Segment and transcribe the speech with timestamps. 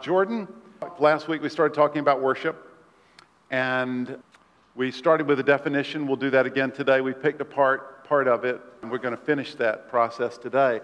[0.00, 0.48] Jordan,
[0.98, 2.74] last week we started talking about worship,
[3.50, 4.18] and
[4.74, 6.06] we started with a definition.
[6.06, 7.02] We'll do that again today.
[7.02, 10.80] We picked apart part of it, and we're going to finish that process today.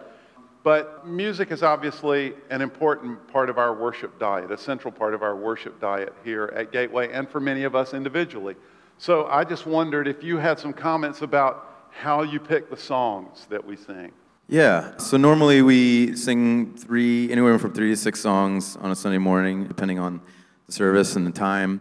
[0.63, 5.23] But music is obviously an important part of our worship diet, a central part of
[5.23, 8.55] our worship diet here at Gateway, and for many of us individually.
[8.99, 13.47] So I just wondered if you had some comments about how you pick the songs
[13.49, 14.13] that we sing.
[14.49, 19.19] Yeah, so normally we sing three, anywhere from three to six songs on a Sunday
[19.19, 20.21] morning, depending on
[20.67, 21.81] the service and the time.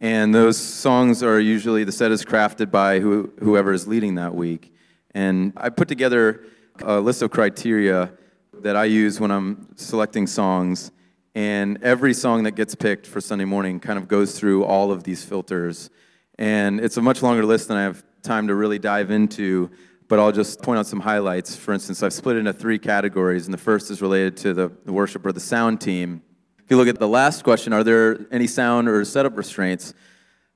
[0.00, 4.32] And those songs are usually, the set is crafted by who, whoever is leading that
[4.32, 4.72] week.
[5.12, 6.44] And I put together
[6.84, 8.12] a list of criteria
[8.60, 10.92] that I use when I'm selecting songs.
[11.34, 15.02] And every song that gets picked for Sunday morning kind of goes through all of
[15.02, 15.90] these filters.
[16.38, 19.68] And it's a much longer list than I have time to really dive into,
[20.08, 21.56] but I'll just point out some highlights.
[21.56, 24.72] For instance, I've split it into three categories, and the first is related to the,
[24.84, 26.22] the worship or the sound team.
[26.58, 29.94] If you look at the last question, are there any sound or setup restraints?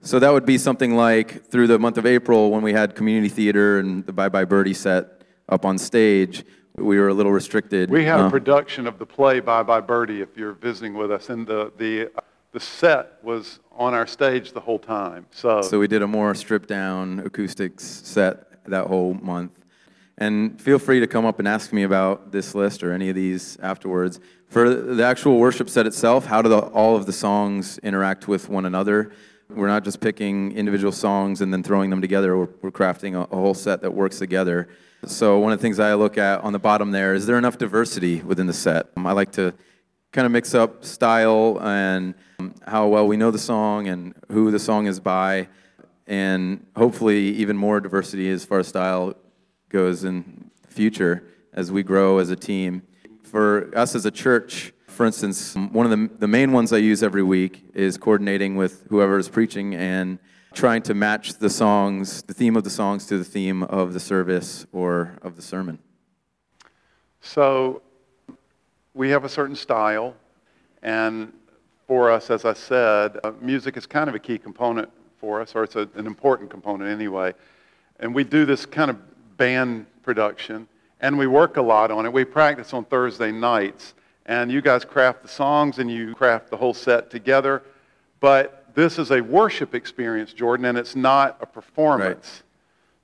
[0.00, 3.28] So that would be something like through the month of April when we had community
[3.28, 6.44] theater and the Bye Bye Birdie set up on stage
[6.80, 7.90] we were a little restricted.
[7.90, 11.10] We had a uh, production of the play Bye Bye Birdie if you're visiting with
[11.10, 12.10] us, and the, the,
[12.52, 15.26] the set was on our stage the whole time.
[15.30, 19.52] So, so we did a more stripped down acoustics set that whole month.
[20.18, 23.14] And feel free to come up and ask me about this list or any of
[23.14, 24.18] these afterwards.
[24.48, 28.48] For the actual worship set itself, how do the, all of the songs interact with
[28.48, 29.12] one another?
[29.48, 32.36] We're not just picking individual songs and then throwing them together.
[32.36, 34.68] We're, we're crafting a, a whole set that works together.
[35.06, 37.56] So one of the things I look at on the bottom there is there enough
[37.56, 38.88] diversity within the set.
[38.96, 39.54] Um, I like to
[40.12, 44.50] kind of mix up style and um, how well we know the song and who
[44.50, 45.48] the song is by,
[46.08, 49.14] and hopefully even more diversity as far as style
[49.68, 52.82] goes in the future as we grow as a team.
[53.22, 57.02] For us as a church, for instance, one of the, the main ones I use
[57.02, 60.18] every week is coordinating with whoever is preaching and
[60.54, 64.00] trying to match the songs, the theme of the songs, to the theme of the
[64.00, 65.78] service or of the sermon.
[67.20, 67.82] So
[68.94, 70.16] we have a certain style,
[70.82, 71.32] and
[71.86, 74.90] for us, as I said, uh, music is kind of a key component
[75.20, 77.34] for us, or it's a, an important component anyway.
[78.00, 80.68] And we do this kind of band production,
[81.00, 82.12] and we work a lot on it.
[82.12, 83.94] We practice on Thursday nights,
[84.26, 87.62] and you guys craft the songs and you craft the whole set together.
[88.20, 92.26] But this is a worship experience, Jordan, and it's not a performance.
[92.26, 92.42] Right.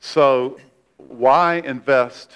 [0.00, 0.58] So
[0.96, 2.32] why invest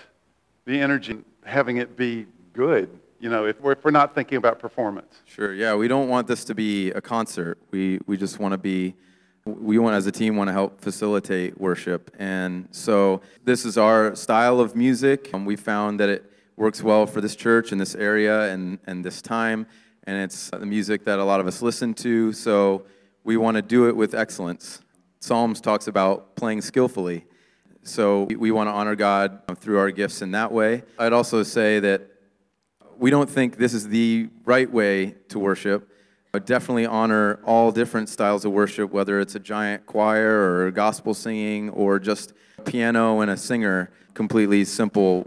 [0.64, 2.88] the energy in having it be good?
[3.20, 5.22] You know, if we're, if we're not thinking about performance.
[5.24, 5.52] Sure.
[5.52, 7.58] Yeah, we don't want this to be a concert.
[7.70, 8.94] We we just want to be.
[9.48, 14.14] We want, as a team, want to help facilitate worship, and so this is our
[14.14, 15.32] style of music.
[15.32, 19.04] And we found that it works well for this church in this area and and
[19.04, 19.66] this time,
[20.04, 22.32] and it's the music that a lot of us listen to.
[22.32, 22.84] So
[23.24, 24.80] we want to do it with excellence.
[25.20, 27.24] Psalms talks about playing skillfully.
[27.82, 30.82] So we want to honor God um, through our gifts in that way.
[30.98, 32.02] I'd also say that
[32.98, 35.90] we don't think this is the right way to worship.
[36.38, 41.12] I definitely honor all different styles of worship, whether it's a giant choir or gospel
[41.12, 42.32] singing or just
[42.64, 45.26] piano and a singer, completely simple.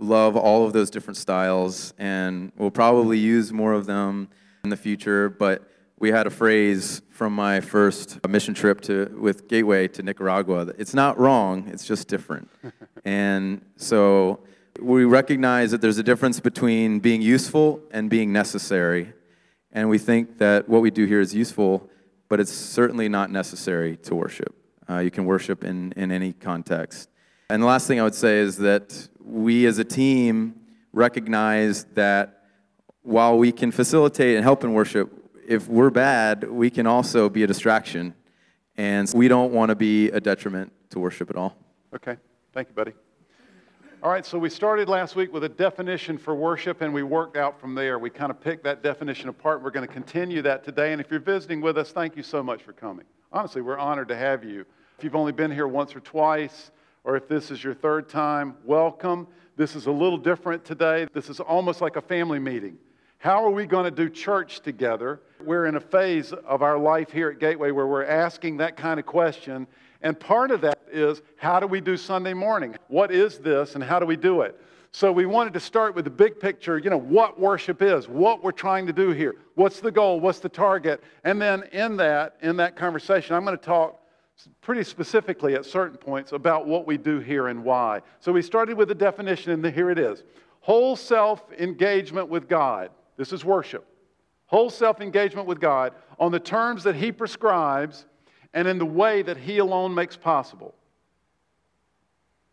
[0.00, 4.28] Love all of those different styles, and we'll probably use more of them
[4.64, 5.28] in the future.
[5.28, 10.72] But we had a phrase from my first mission trip to with Gateway to Nicaragua.
[10.78, 12.50] It's not wrong, it's just different.
[13.04, 14.40] and so
[14.80, 19.12] we recognize that there's a difference between being useful and being necessary.
[19.72, 21.88] And we think that what we do here is useful,
[22.28, 24.54] but it's certainly not necessary to worship.
[24.88, 27.08] Uh, you can worship in, in any context.
[27.48, 30.54] And the last thing I would say is that we as a team
[30.92, 32.44] recognize that
[33.02, 35.12] while we can facilitate and help in worship,
[35.46, 38.14] if we're bad, we can also be a distraction.
[38.76, 41.56] And we don't want to be a detriment to worship at all.
[41.94, 42.16] Okay.
[42.52, 42.92] Thank you, buddy.
[44.02, 47.36] All right, so we started last week with a definition for worship, and we worked
[47.36, 47.98] out from there.
[47.98, 49.62] We kind of picked that definition apart.
[49.62, 50.92] We're going to continue that today.
[50.92, 53.04] And if you're visiting with us, thank you so much for coming.
[53.30, 54.64] Honestly, we're honored to have you.
[54.96, 56.70] If you've only been here once or twice,
[57.04, 59.26] or if this is your third time, welcome.
[59.56, 61.06] This is a little different today.
[61.12, 62.78] This is almost like a family meeting.
[63.18, 65.20] How are we going to do church together?
[65.44, 68.98] We're in a phase of our life here at Gateway where we're asking that kind
[68.98, 69.66] of question.
[70.02, 72.76] And part of that is how do we do Sunday morning?
[72.88, 74.60] What is this and how do we do it?
[74.92, 78.42] So we wanted to start with the big picture, you know, what worship is, what
[78.42, 81.02] we're trying to do here, what's the goal, what's the target.
[81.22, 84.00] And then in that, in that conversation, I'm going to talk
[84.62, 88.00] pretty specifically at certain points about what we do here and why.
[88.18, 90.24] So we started with the definition, and here it is
[90.60, 92.90] whole self engagement with God.
[93.16, 93.86] This is worship.
[94.46, 98.06] whole self engagement with God on the terms that He prescribes
[98.52, 100.74] and in the way that He alone makes possible,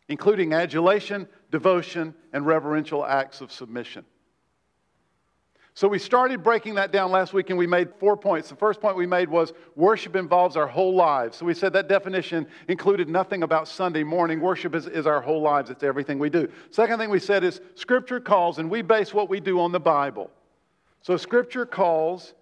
[0.07, 4.05] including adulation, devotion, and reverential acts of submission.
[5.77, 8.49] So we started breaking that down last week and we made four points.
[8.49, 11.38] The first point we made was worship involves our whole lives.
[11.38, 14.41] So we said that definition included nothing about Sunday morning.
[14.41, 16.51] Worship is, is our whole lives, it's everything we do.
[16.71, 19.79] Second thing we said is Scripture calls, and we base what we do on the
[19.79, 20.31] Bible.
[21.03, 22.33] So Scripture calls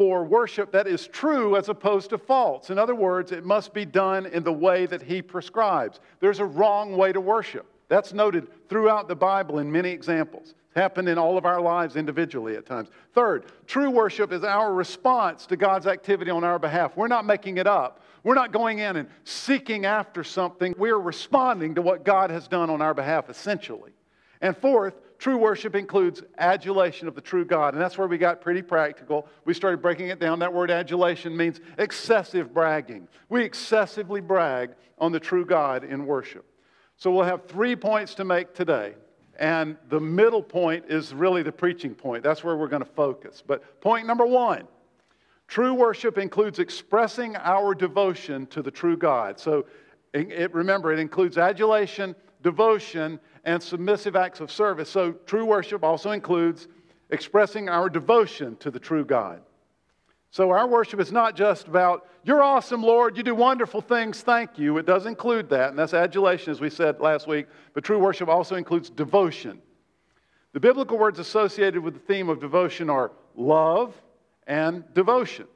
[0.00, 2.70] for worship that is true as opposed to false.
[2.70, 6.00] In other words, it must be done in the way that He prescribes.
[6.20, 7.66] There's a wrong way to worship.
[7.88, 10.54] That's noted throughout the Bible in many examples.
[10.68, 12.88] It's happened in all of our lives individually at times.
[13.12, 16.96] Third, true worship is our response to God's activity on our behalf.
[16.96, 18.00] We're not making it up.
[18.24, 20.74] We're not going in and seeking after something.
[20.78, 23.92] We're responding to what God has done on our behalf, essentially.
[24.40, 27.74] And fourth, true worship includes adulation of the true God.
[27.74, 29.28] And that's where we got pretty practical.
[29.44, 30.38] We started breaking it down.
[30.38, 33.06] That word adulation means excessive bragging.
[33.28, 36.46] We excessively brag on the true God in worship.
[36.96, 38.94] So we'll have three points to make today.
[39.38, 42.22] And the middle point is really the preaching point.
[42.22, 43.42] That's where we're going to focus.
[43.46, 44.66] But point number one
[45.48, 49.38] true worship includes expressing our devotion to the true God.
[49.38, 49.66] So
[50.14, 54.88] it, remember, it includes adulation, devotion, and submissive acts of service.
[54.88, 56.68] So true worship also includes
[57.10, 59.42] expressing our devotion to the true God.
[60.32, 64.58] So our worship is not just about, you're awesome, Lord, you do wonderful things, thank
[64.58, 64.78] you.
[64.78, 67.46] It does include that, and that's adulation, as we said last week.
[67.74, 69.60] But true worship also includes devotion.
[70.52, 73.94] The biblical words associated with the theme of devotion are love
[74.46, 75.46] and devotion.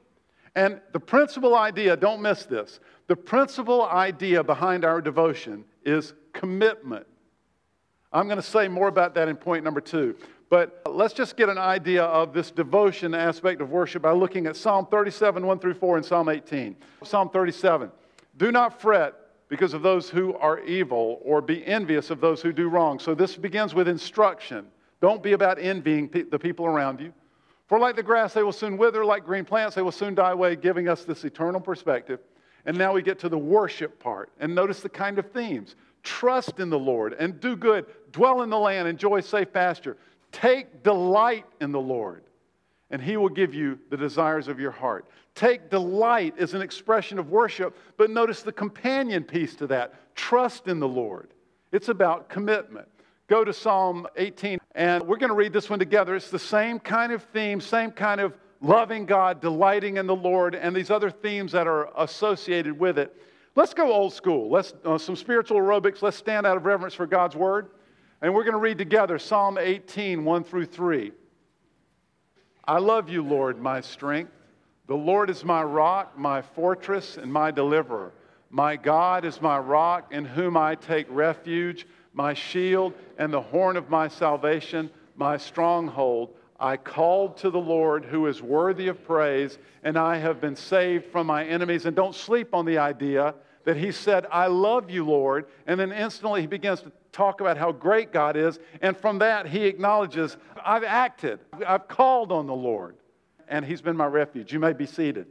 [0.55, 7.05] And the principal idea, don't miss this, the principal idea behind our devotion is commitment.
[8.15, 10.15] I'm going to say more about that in point number two.
[10.49, 14.55] But let's just get an idea of this devotion aspect of worship by looking at
[14.55, 16.77] Psalm 37, 1 through 4, and Psalm 18.
[17.03, 17.91] Psalm 37
[18.37, 19.15] Do not fret
[19.49, 22.99] because of those who are evil, or be envious of those who do wrong.
[22.99, 24.65] So this begins with instruction.
[25.01, 27.13] Don't be about envying pe- the people around you.
[27.67, 30.31] For like the grass, they will soon wither, like green plants, they will soon die
[30.31, 32.21] away, giving us this eternal perspective.
[32.65, 34.31] And now we get to the worship part.
[34.39, 38.49] And notice the kind of themes trust in the Lord and do good, dwell in
[38.49, 39.97] the land, enjoy safe pasture.
[40.31, 42.23] Take delight in the Lord,
[42.89, 45.05] and He will give you the desires of your heart.
[45.33, 50.67] Take delight is an expression of worship, but notice the companion piece to that trust
[50.67, 51.29] in the Lord.
[51.73, 52.87] It's about commitment.
[53.27, 56.15] Go to Psalm 18, and we're going to read this one together.
[56.15, 60.55] It's the same kind of theme, same kind of loving God, delighting in the Lord,
[60.55, 63.15] and these other themes that are associated with it.
[63.55, 64.49] Let's go old school.
[64.49, 66.01] Let's uh, some spiritual aerobics.
[66.01, 67.69] Let's stand out of reverence for God's word.
[68.21, 71.11] And we're going to read together Psalm 18, 1 through 3.
[72.65, 74.31] I love you, Lord, my strength.
[74.87, 78.11] The Lord is my rock, my fortress, and my deliverer.
[78.49, 83.77] My God is my rock in whom I take refuge, my shield and the horn
[83.77, 86.35] of my salvation, my stronghold.
[86.59, 91.05] I called to the Lord who is worthy of praise, and I have been saved
[91.11, 91.85] from my enemies.
[91.85, 93.35] And don't sleep on the idea
[93.65, 95.47] that he said, I love you, Lord.
[95.67, 98.59] And then instantly he begins to talk about how great God is.
[98.81, 102.95] And from that, he acknowledges, I've acted, I've called on the Lord,
[103.47, 104.53] and he's been my refuge.
[104.53, 105.27] You may be seated.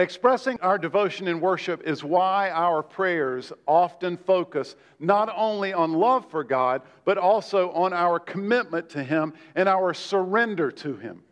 [0.00, 6.24] Expressing our devotion in worship is why our prayers often focus not only on love
[6.30, 11.22] for God, but also on our commitment to Him and our surrender to Him.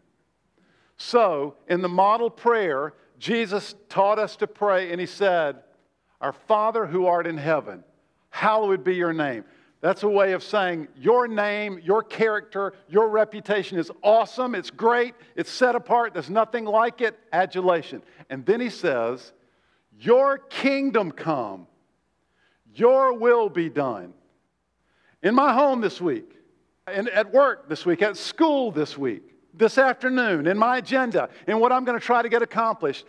[0.99, 5.57] So, in the model prayer, Jesus taught us to pray, and he said,
[6.21, 7.83] Our Father who art in heaven,
[8.29, 9.47] hallowed be your name.
[9.81, 15.15] That's a way of saying your name, your character, your reputation is awesome, it's great,
[15.37, 18.03] it's set apart, there's nothing like it, adulation.
[18.29, 19.33] And then he says,
[20.01, 21.69] Your kingdom come,
[22.75, 24.15] your will be done.
[25.23, 26.33] In my home this week,
[26.87, 29.23] and at work this week, at school this week,
[29.55, 33.05] this afternoon in my agenda in what I'm going to try to get accomplished.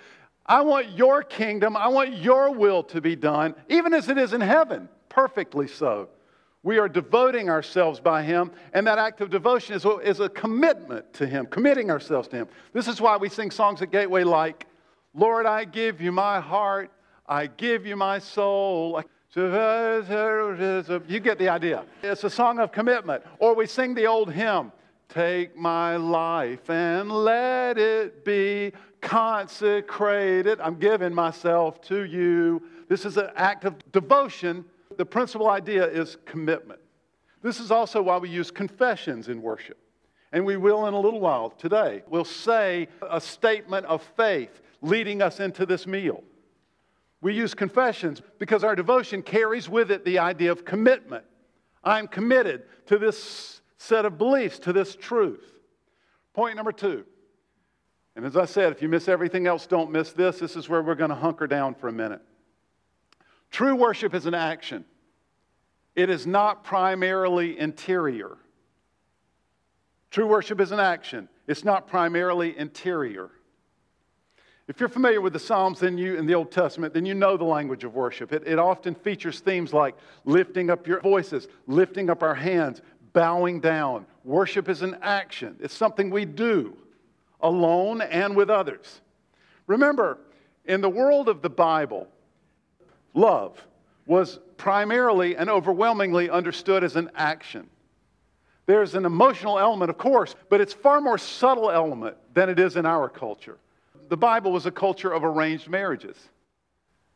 [0.45, 4.33] I want your kingdom, I want your will to be done, even as it is
[4.33, 6.09] in heaven, perfectly so.
[6.61, 11.13] We are devoting ourselves by Him, and that act of devotion is is a commitment
[11.13, 12.47] to Him, committing ourselves to Him.
[12.73, 14.67] This is why we sing songs at Gateway like,
[15.13, 16.91] Lord, I give you my heart,
[17.27, 19.01] I give you my soul.
[19.35, 19.49] You
[21.19, 21.85] get the idea.
[22.01, 23.23] It's a song of commitment.
[23.37, 24.71] Or we sing the old hymn,
[25.09, 30.59] Take my life and let it be consecrated.
[30.61, 32.61] I'm giving myself to you.
[32.89, 34.65] This is an act of devotion.
[34.99, 36.81] The principal idea is commitment.
[37.41, 39.77] This is also why we use confessions in worship.
[40.33, 42.03] and we will in a little while today.
[42.09, 46.21] We'll say a statement of faith leading us into this meal.
[47.21, 51.23] We use confessions because our devotion carries with it the idea of commitment.
[51.81, 55.45] I'm committed to this set of beliefs, to this truth.
[56.33, 57.05] Point number two.
[58.17, 60.39] And as I said, if you miss everything else, don't miss this.
[60.39, 62.21] This is where we're going to hunker down for a minute.
[63.51, 64.85] True worship is an action,
[65.95, 68.37] it is not primarily interior.
[70.11, 73.31] True worship is an action, it's not primarily interior.
[74.67, 77.37] If you're familiar with the Psalms then you, in the Old Testament, then you know
[77.37, 78.31] the language of worship.
[78.31, 83.59] It, it often features themes like lifting up your voices, lifting up our hands, bowing
[83.61, 84.05] down.
[84.23, 86.77] Worship is an action, it's something we do
[87.41, 89.01] alone and with others.
[89.65, 90.19] Remember,
[90.65, 92.07] in the world of the Bible,
[93.13, 93.61] love
[94.05, 97.69] was primarily and overwhelmingly understood as an action.
[98.65, 102.75] There's an emotional element, of course, but it's far more subtle element than it is
[102.75, 103.57] in our culture
[104.09, 106.17] the Bible was a culture of arranged marriages.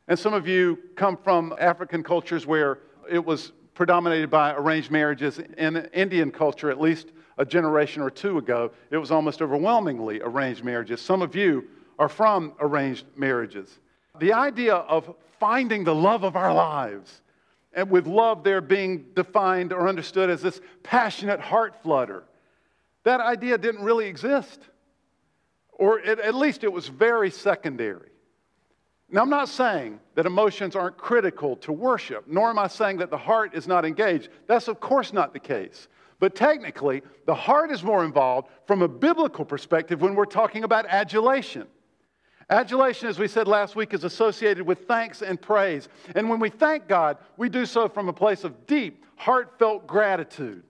[0.08, 5.40] And some of you come from African cultures where it was predominated by arranged marriages.
[5.58, 7.08] In Indian culture, at least
[7.40, 11.02] a generation or two ago, it was almost overwhelmingly arranged marriages.
[11.02, 13.80] Some of you are from arranged marriages.
[14.20, 17.22] The idea of finding the love of our lives,
[17.74, 22.24] and with love there being defined or understood as this passionate heart flutter,
[23.04, 24.62] that idea didn't really exist
[25.74, 28.08] or it, at least it was very secondary.
[29.10, 33.10] Now, I'm not saying that emotions aren't critical to worship, nor am I saying that
[33.10, 34.30] the heart is not engaged.
[34.48, 35.90] That's, of course, not the case.
[36.22, 40.86] But technically, the heart is more involved from a biblical perspective when we're talking about
[40.86, 41.68] adulation.
[42.50, 45.88] Adulation, as we said last week, is associated with thanks and praise.
[46.16, 50.64] And when we thank God, we do so from a place of deep, heartfelt gratitude.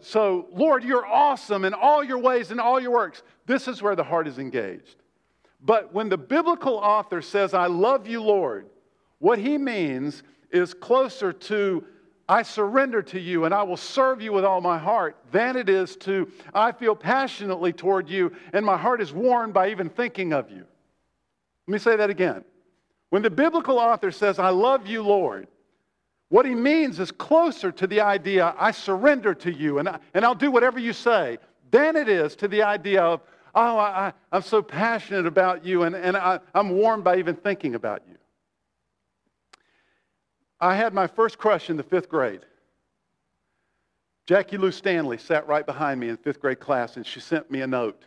[0.00, 3.22] So, Lord, you're awesome in all your ways and all your works.
[3.46, 4.96] This is where the heart is engaged.
[5.60, 8.66] But when the biblical author says, I love you, Lord,
[9.18, 10.22] what he means
[10.52, 11.84] is closer to,
[12.28, 15.68] I surrender to you and I will serve you with all my heart, than it
[15.68, 20.32] is to, I feel passionately toward you and my heart is worn by even thinking
[20.32, 20.64] of you.
[21.68, 22.44] Let me say that again.
[23.10, 25.48] When the biblical author says, I love you, Lord,
[26.30, 30.24] what he means is closer to the idea, I surrender to you and, I, and
[30.24, 31.36] I'll do whatever you say,
[31.70, 33.20] than it is to the idea of,
[33.54, 37.74] oh, I, am so passionate about you and, and I, I'm warmed by even thinking
[37.74, 38.16] about you.
[40.58, 42.46] I had my first crush in the fifth grade.
[44.26, 47.60] Jackie Lou Stanley sat right behind me in fifth grade class and she sent me
[47.60, 48.04] a note.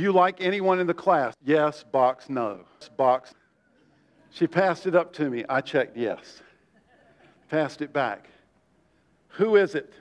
[0.00, 1.34] Do you like anyone in the class?
[1.44, 2.60] Yes, box, no.
[2.96, 3.34] Box.
[4.30, 5.44] She passed it up to me.
[5.46, 6.40] I checked yes
[7.50, 8.30] passed it back.
[9.28, 9.92] Who is it?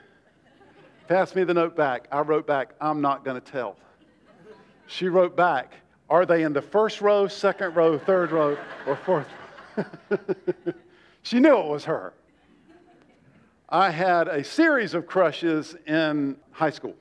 [1.10, 2.08] Passed me the note back.
[2.14, 3.76] I wrote back, I'm not going to tell.
[4.88, 5.74] She wrote back,
[6.10, 9.28] Are they in the first row, second row, third row, or fourth
[11.24, 12.14] she knew it was her.
[13.68, 16.96] I had a series of crushes in high school.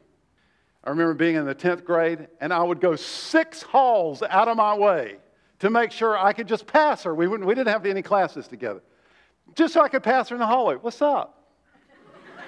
[0.89, 4.57] I remember being in the 10th grade, and I would go six halls out of
[4.57, 5.17] my way
[5.59, 7.15] to make sure I could just pass her.
[7.15, 8.81] We, we didn't have any classes together
[9.55, 10.77] just so I could pass her in the hallway.
[10.77, 11.45] What's up?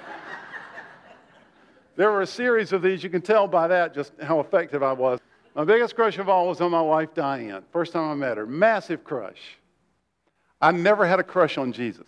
[1.95, 3.03] there were a series of these.
[3.03, 5.19] You can tell by that just how effective I was.
[5.53, 7.61] My biggest crush of all was on my wife, Diane.
[7.71, 8.47] First time I met her.
[8.47, 9.59] Massive crush.
[10.59, 12.07] I never had a crush on Jesus.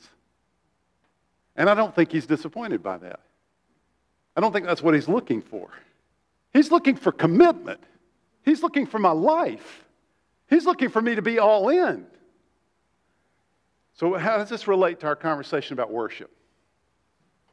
[1.55, 3.19] And I don't think he's disappointed by that.
[4.35, 5.69] I don't think that's what he's looking for.
[6.53, 7.81] He's looking for commitment.
[8.43, 9.83] He's looking for my life.
[10.49, 12.05] He's looking for me to be all in.
[13.95, 16.31] So, how does this relate to our conversation about worship?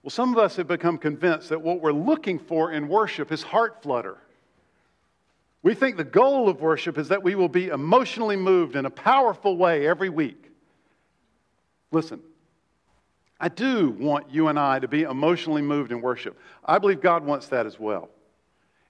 [0.02, 3.42] Well, some of us have become convinced that what we're looking for in worship is
[3.42, 4.18] heart flutter.
[5.62, 8.90] We think the goal of worship is that we will be emotionally moved in a
[8.90, 10.50] powerful way every week.
[11.92, 12.20] Listen,
[13.38, 16.38] I do want you and I to be emotionally moved in worship.
[16.64, 18.08] I believe God wants that as well.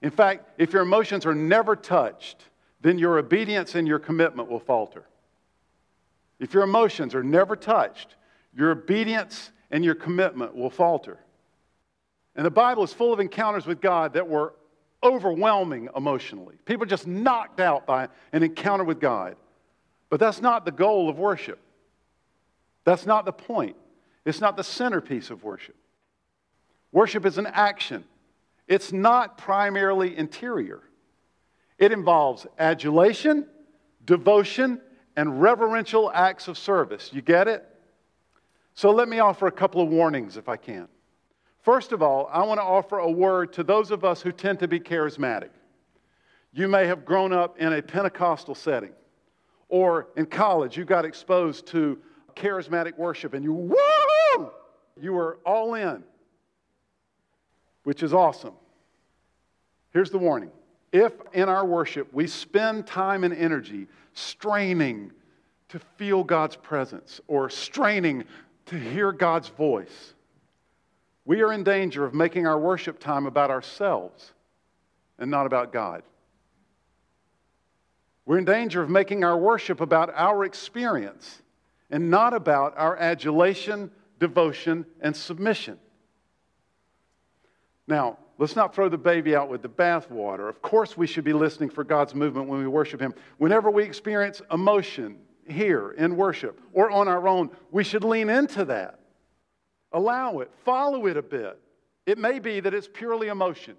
[0.01, 2.45] In fact, if your emotions are never touched,
[2.81, 5.05] then your obedience and your commitment will falter.
[6.39, 8.15] If your emotions are never touched,
[8.55, 11.19] your obedience and your commitment will falter.
[12.35, 14.53] And the Bible is full of encounters with God that were
[15.03, 16.55] overwhelming emotionally.
[16.65, 19.35] People just knocked out by an encounter with God.
[20.09, 21.59] But that's not the goal of worship.
[22.83, 23.75] That's not the point.
[24.25, 25.75] It's not the centerpiece of worship.
[26.91, 28.03] Worship is an action,
[28.71, 30.79] it's not primarily interior.
[31.77, 33.45] It involves adulation,
[34.05, 34.79] devotion,
[35.17, 37.09] and reverential acts of service.
[37.11, 37.67] You get it?
[38.73, 40.87] So let me offer a couple of warnings if I can.
[41.63, 44.59] First of all, I want to offer a word to those of us who tend
[44.59, 45.49] to be charismatic.
[46.53, 48.93] You may have grown up in a Pentecostal setting,
[49.67, 51.99] or in college, you got exposed to
[52.37, 53.77] charismatic worship and you!
[54.97, 56.05] You were all in,
[57.83, 58.53] which is awesome.
[59.91, 60.51] Here's the warning
[60.91, 65.11] if in our worship we spend time and energy straining
[65.69, 68.25] to feel God's presence or straining
[68.65, 70.13] to hear God's voice,
[71.23, 74.33] we are in danger of making our worship time about ourselves
[75.17, 76.03] and not about God.
[78.25, 81.41] We're in danger of making our worship about our experience
[81.89, 85.79] and not about our adulation, devotion, and submission.
[87.87, 90.49] Now, let's not throw the baby out with the bathwater.
[90.49, 93.13] Of course, we should be listening for God's movement when we worship Him.
[93.37, 98.65] Whenever we experience emotion here in worship or on our own, we should lean into
[98.65, 98.99] that.
[99.91, 101.59] Allow it, follow it a bit.
[102.07, 103.75] It may be that it's purely emotion.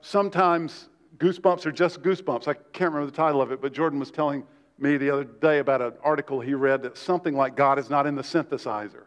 [0.00, 2.48] Sometimes goosebumps are just goosebumps.
[2.48, 4.42] I can't remember the title of it, but Jordan was telling
[4.80, 8.04] me the other day about an article he read that something like God is not
[8.04, 9.04] in the synthesizer.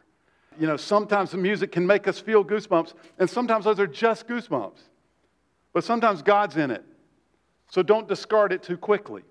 [0.60, 4.28] You know, sometimes the music can make us feel goosebumps, and sometimes those are just
[4.28, 4.80] goosebumps.
[5.74, 6.84] But sometimes God's in it.
[7.70, 9.24] So don't discard it too quickly.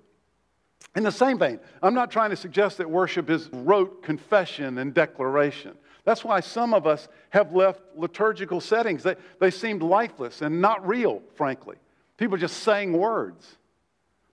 [0.96, 4.94] In the same vein, I'm not trying to suggest that worship is rote confession and
[4.94, 5.76] declaration.
[6.04, 9.02] That's why some of us have left liturgical settings.
[9.02, 11.76] They, they seemed lifeless and not real, frankly.
[12.16, 13.46] People just saying words.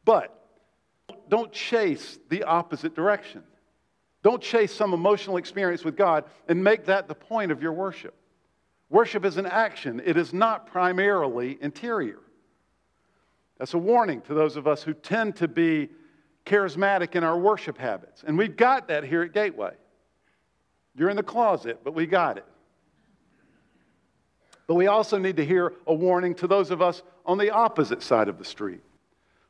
[0.06, 0.34] But
[1.30, 3.44] don't chase the opposite direction.
[4.24, 8.14] Don't chase some emotional experience with God and make that the point of your worship.
[8.90, 12.20] Worship is an action, it is not primarily interior.
[13.58, 15.90] That's a warning to those of us who tend to be
[16.46, 18.24] charismatic in our worship habits.
[18.26, 19.74] And we've got that here at Gateway.
[20.96, 22.46] You're in the closet, but we got it.
[24.68, 28.04] But we also need to hear a warning to those of us on the opposite
[28.04, 28.82] side of the street.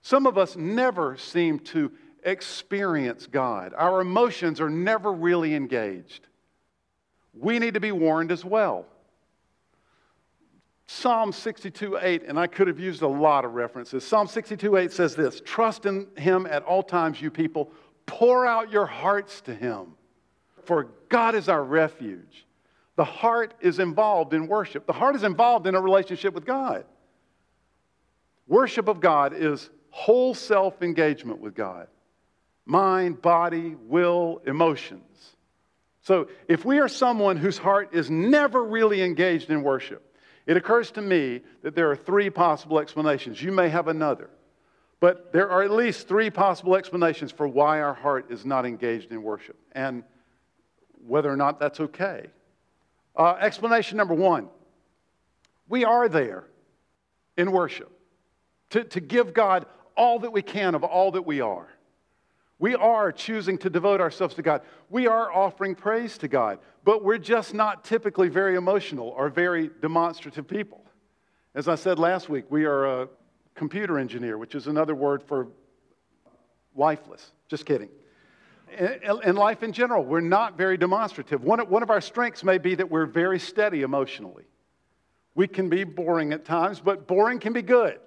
[0.01, 1.91] Some of us never seem to
[2.27, 6.27] experience God, our emotions are never really engaged.
[7.33, 8.85] We need to be warned as well.
[10.87, 14.05] Psalm 62 8, and I could have used a lot of references.
[14.05, 17.71] Psalm 62 8 says this Trust in him at all times, you people.
[18.05, 19.95] Pour out your hearts to him,
[20.63, 22.45] for God is our refuge.
[22.95, 26.85] The heart is involved in worship, the heart is involved in a relationship with God.
[28.47, 31.87] Worship of God is whole self engagement with God
[32.67, 35.03] mind, body, will, emotions.
[36.01, 40.03] So if we are someone whose heart is never really engaged in worship,
[40.45, 43.41] it occurs to me that there are three possible explanations.
[43.41, 44.29] You may have another,
[44.99, 49.11] but there are at least three possible explanations for why our heart is not engaged
[49.11, 50.03] in worship and
[51.05, 52.27] whether or not that's okay.
[53.15, 54.49] Uh, explanation number one
[55.69, 56.45] we are there
[57.35, 57.91] in worship
[58.69, 61.67] to, to give God all that we can of all that we are.
[62.59, 64.61] We are choosing to devote ourselves to God.
[64.89, 69.69] We are offering praise to God, but we're just not typically very emotional or very
[69.81, 70.83] demonstrative people.
[71.53, 73.09] As I said last week, we are a
[73.53, 75.49] computer engineer, which is another word for
[76.75, 77.31] lifeless.
[77.47, 77.89] Just kidding.
[79.23, 81.43] In life in general, we're not very demonstrative.
[81.43, 84.45] One of our strengths may be that we're very steady emotionally.
[85.35, 87.99] We can be boring at times, but boring can be good.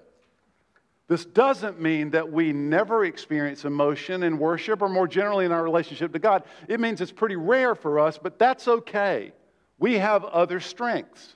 [1.11, 5.65] This doesn't mean that we never experience emotion in worship or more generally in our
[5.65, 6.45] relationship to God.
[6.69, 9.33] It means it's pretty rare for us, but that's okay.
[9.77, 11.35] We have other strengths.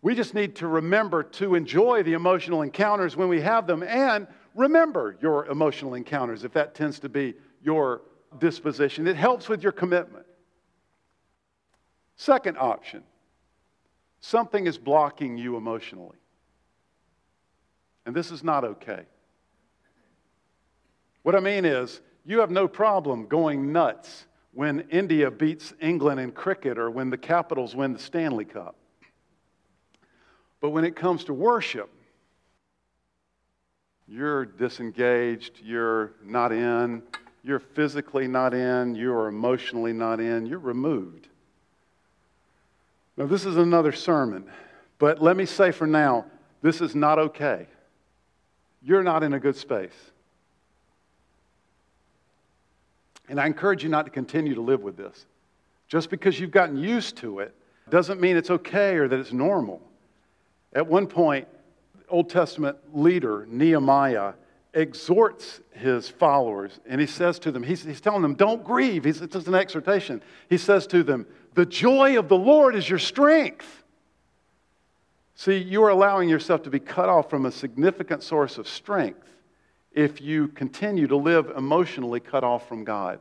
[0.00, 4.26] We just need to remember to enjoy the emotional encounters when we have them and
[4.54, 8.00] remember your emotional encounters if that tends to be your
[8.38, 9.06] disposition.
[9.06, 10.24] It helps with your commitment.
[12.16, 13.02] Second option
[14.20, 16.16] something is blocking you emotionally.
[18.06, 19.04] And this is not okay.
[21.22, 26.32] What I mean is, you have no problem going nuts when India beats England in
[26.32, 28.76] cricket or when the Capitals win the Stanley Cup.
[30.60, 31.90] But when it comes to worship,
[34.06, 37.02] you're disengaged, you're not in,
[37.42, 41.28] you're physically not in, you're emotionally not in, you're removed.
[43.16, 44.44] Now, this is another sermon,
[44.98, 46.26] but let me say for now,
[46.62, 47.66] this is not okay
[48.84, 49.94] you're not in a good space.
[53.28, 55.26] And I encourage you not to continue to live with this.
[55.88, 57.54] Just because you've gotten used to it
[57.88, 59.80] doesn't mean it's okay or that it's normal.
[60.74, 61.48] At one point,
[62.08, 64.34] Old Testament leader Nehemiah
[64.74, 69.04] exhorts his followers and he says to them, he's, he's telling them, don't grieve.
[69.04, 70.20] He's, it's just an exhortation.
[70.50, 73.83] He says to them, the joy of the Lord is your strength.
[75.34, 79.28] See, you are allowing yourself to be cut off from a significant source of strength
[79.92, 83.20] if you continue to live emotionally cut off from God.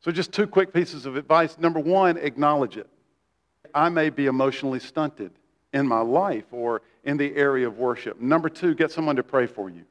[0.00, 1.58] So, just two quick pieces of advice.
[1.58, 2.88] Number one, acknowledge it.
[3.74, 5.32] I may be emotionally stunted
[5.72, 8.20] in my life or in the area of worship.
[8.20, 9.84] Number two, get someone to pray for you.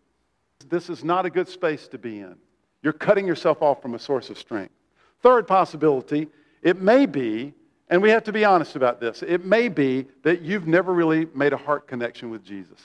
[0.70, 2.36] This is not a good space to be in.
[2.82, 4.74] You're cutting yourself off from a source of strength.
[5.22, 6.28] Third possibility,
[6.62, 7.54] it may be
[7.90, 9.24] and we have to be honest about this.
[9.24, 12.80] It may be that you've never really made a heart connection with Jesus.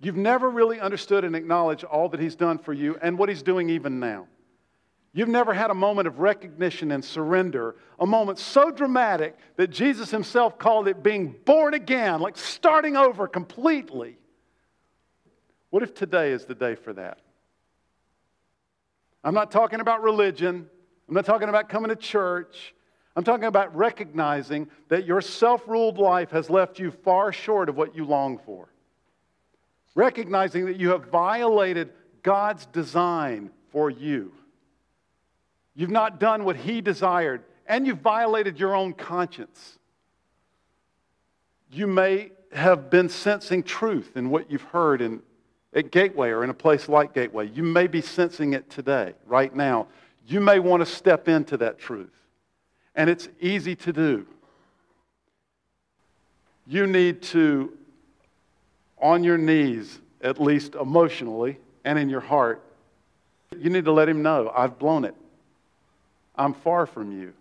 [0.00, 3.42] You've never really understood and acknowledged all that He's done for you and what He's
[3.42, 4.26] doing even now.
[5.12, 10.10] You've never had a moment of recognition and surrender, a moment so dramatic that Jesus
[10.10, 14.18] Himself called it being born again, like starting over completely.
[15.70, 17.20] What if today is the day for that?
[19.24, 20.68] I'm not talking about religion.
[21.08, 22.74] I'm not talking about coming to church.
[23.18, 27.76] I'm talking about recognizing that your self ruled life has left you far short of
[27.76, 28.68] what you long for.
[29.96, 31.90] Recognizing that you have violated
[32.22, 34.32] God's design for you.
[35.74, 39.80] You've not done what He desired, and you've violated your own conscience.
[41.72, 45.22] You may have been sensing truth in what you've heard in,
[45.74, 47.48] at Gateway or in a place like Gateway.
[47.48, 49.88] You may be sensing it today, right now.
[50.24, 52.12] You may want to step into that truth
[52.98, 54.26] and it's easy to do.
[56.66, 57.72] You need to,
[59.00, 62.60] on your knees, at least emotionally and in your heart,
[63.56, 65.14] you need to let him know I've blown it.
[66.34, 67.32] I'm far from you.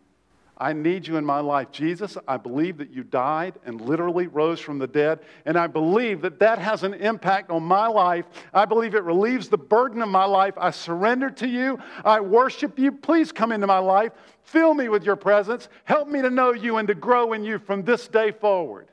[0.59, 1.71] I need you in my life.
[1.71, 6.21] Jesus, I believe that you died and literally rose from the dead, and I believe
[6.21, 8.25] that that has an impact on my life.
[8.53, 10.55] I believe it relieves the burden of my life.
[10.57, 11.77] I surrender to you.
[12.03, 12.91] I worship you.
[12.91, 14.13] Please come into my life.
[14.41, 15.69] Fill me with your presence.
[15.83, 18.87] Help me to know you and to grow in you from this day forward.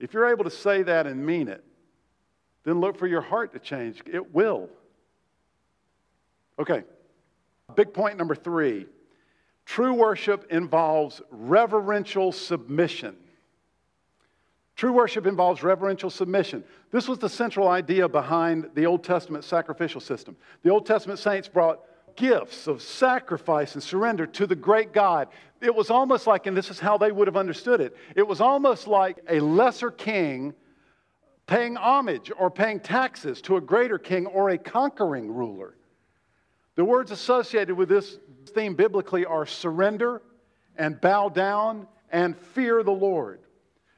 [0.00, 1.62] If you're able to say that and mean it,
[2.64, 4.02] then look for your heart to change.
[4.12, 4.68] It will.
[6.58, 6.82] Okay,
[7.76, 8.86] big point number three
[9.70, 13.14] True worship involves reverential submission.
[14.74, 16.64] True worship involves reverential submission.
[16.90, 20.36] This was the central idea behind the Old Testament sacrificial system.
[20.64, 21.82] The Old Testament saints brought
[22.16, 25.28] gifts of sacrifice and surrender to the great God.
[25.60, 28.40] It was almost like, and this is how they would have understood it, it was
[28.40, 30.52] almost like a lesser king
[31.46, 35.76] paying homage or paying taxes to a greater king or a conquering ruler.
[36.76, 40.22] The words associated with this theme biblically are surrender
[40.76, 43.40] and bow down and fear the Lord.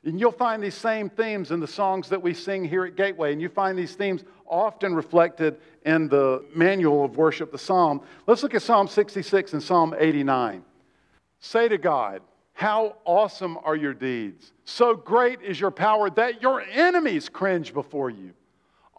[0.05, 3.33] And you'll find these same themes in the songs that we sing here at Gateway,
[3.33, 8.03] and you find these themes often reflected in the manual of worship, the psalm.
[8.27, 10.65] Let's look at Psalm 66 and Psalm 89.
[11.39, 12.21] Say to God,
[12.53, 14.53] How awesome are your deeds!
[14.65, 18.33] So great is your power that your enemies cringe before you.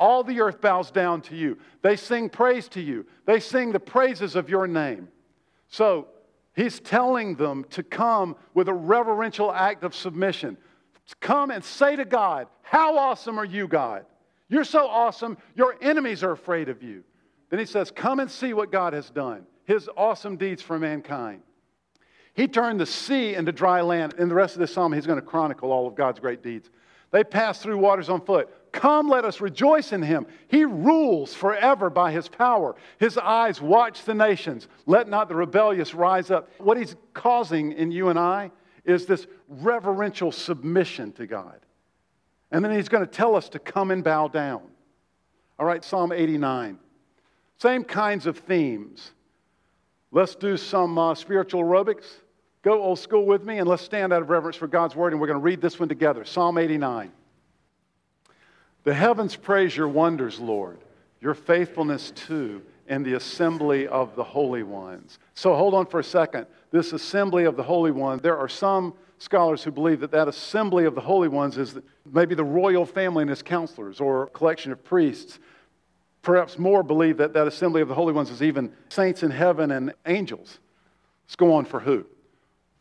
[0.03, 1.57] All the earth bows down to you.
[1.81, 3.05] They sing praise to you.
[3.25, 5.07] They sing the praises of your name.
[5.69, 6.07] So
[6.53, 10.57] he's telling them to come with a reverential act of submission.
[11.21, 14.05] Come and say to God, How awesome are you, God?
[14.49, 17.05] You're so awesome, your enemies are afraid of you.
[17.49, 21.43] Then he says, Come and see what God has done, his awesome deeds for mankind.
[22.33, 24.15] He turned the sea into dry land.
[24.19, 26.69] In the rest of this psalm, he's going to chronicle all of God's great deeds.
[27.11, 28.53] They passed through waters on foot.
[28.73, 30.25] Come, let us rejoice in him.
[30.47, 32.75] He rules forever by his power.
[32.99, 34.67] His eyes watch the nations.
[34.88, 36.49] Let not the rebellious rise up.
[36.57, 38.51] What he's causing in you and I
[38.83, 41.59] is this reverential submission to God.
[42.51, 44.63] And then he's going to tell us to come and bow down.
[45.59, 46.79] All right, Psalm 89.
[47.59, 49.12] Same kinds of themes.
[50.12, 52.05] Let's do some uh, spiritual aerobics.
[52.63, 55.21] Go old school with me and let's stand out of reverence for God's word and
[55.21, 56.25] we're going to read this one together.
[56.25, 57.12] Psalm 89.
[58.83, 60.79] The heavens praise your wonders, Lord,
[61.21, 65.19] your faithfulness too in the assembly of the holy ones.
[65.35, 66.47] So hold on for a second.
[66.71, 70.83] This assembly of the holy ones, there are some scholars who believe that that assembly
[70.83, 71.77] of the holy ones is
[72.11, 75.39] maybe the royal family and its counselors or a collection of priests.
[76.21, 79.71] Perhaps more believe that that assembly of the holy ones is even saints in heaven
[79.71, 80.59] and angels.
[81.25, 82.05] Let's go on for who?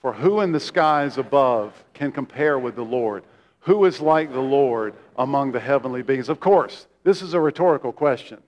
[0.00, 3.22] For who in the skies above can compare with the Lord?
[3.62, 6.29] Who is like the Lord among the heavenly beings?
[6.29, 8.38] Of course, this is a rhetorical question.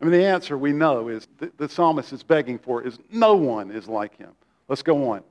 [0.00, 3.70] I mean, the answer we know is the psalmist is begging for is no one
[3.70, 4.32] is like him.
[4.68, 5.22] Let's go on.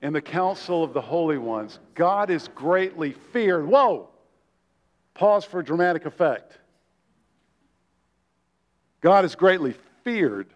[0.00, 3.66] In the council of the holy ones, God is greatly feared.
[3.66, 4.08] Whoa!
[5.14, 6.58] Pause for dramatic effect.
[9.02, 10.48] God is greatly feared.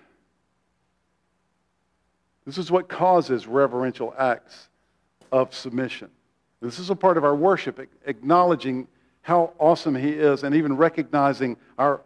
[2.46, 4.68] This is what causes reverential acts
[5.30, 6.10] of submission.
[6.60, 8.88] This is a part of our worship, acknowledging
[9.22, 12.00] how awesome He is and even recognizing our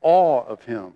[0.00, 0.94] awe of Him.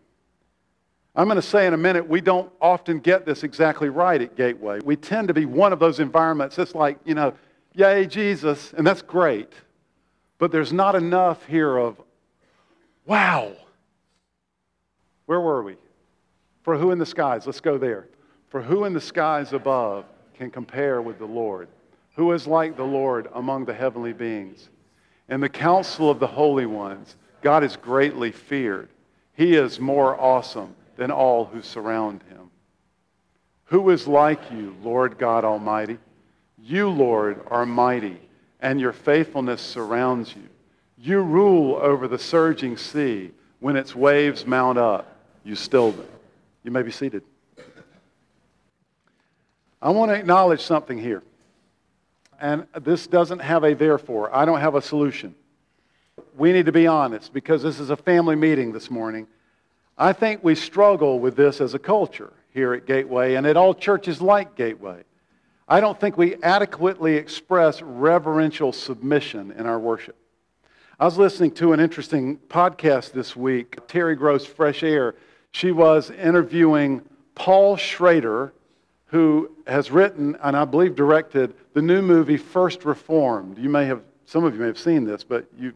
[1.14, 4.36] I'm going to say in a minute, we don't often get this exactly right at
[4.36, 4.80] Gateway.
[4.84, 7.32] We tend to be one of those environments that's like, you know,
[7.74, 9.52] yay, Jesus, and that's great.
[10.38, 12.00] But there's not enough here of,
[13.06, 13.52] wow.
[15.24, 15.76] Where were we?
[16.62, 17.46] For who in the skies?
[17.46, 18.08] Let's go there.
[18.48, 21.68] For who in the skies above can compare with the Lord?
[22.16, 24.68] Who is like the Lord among the heavenly beings?
[25.28, 28.88] In the council of the holy ones, God is greatly feared.
[29.34, 32.50] He is more awesome than all who surround him.
[33.66, 35.98] Who is like you, Lord God Almighty?
[36.58, 38.18] You, Lord, are mighty,
[38.60, 40.48] and your faithfulness surrounds you.
[40.96, 43.32] You rule over the surging sea.
[43.60, 46.06] When its waves mount up, you still them.
[46.62, 47.22] You may be seated.
[49.82, 51.22] I want to acknowledge something here.
[52.40, 54.34] And this doesn't have a therefore.
[54.34, 55.34] I don't have a solution.
[56.36, 59.26] We need to be honest because this is a family meeting this morning.
[59.98, 63.74] I think we struggle with this as a culture here at Gateway and at all
[63.74, 65.04] churches like Gateway.
[65.68, 70.16] I don't think we adequately express reverential submission in our worship.
[70.98, 75.14] I was listening to an interesting podcast this week, Terry Gross Fresh Air.
[75.50, 77.02] She was interviewing
[77.34, 78.52] Paul Schrader,
[79.06, 83.58] who has written and I believe directed the new movie First Reformed.
[83.58, 85.72] You may have, some of you may have seen this, but you,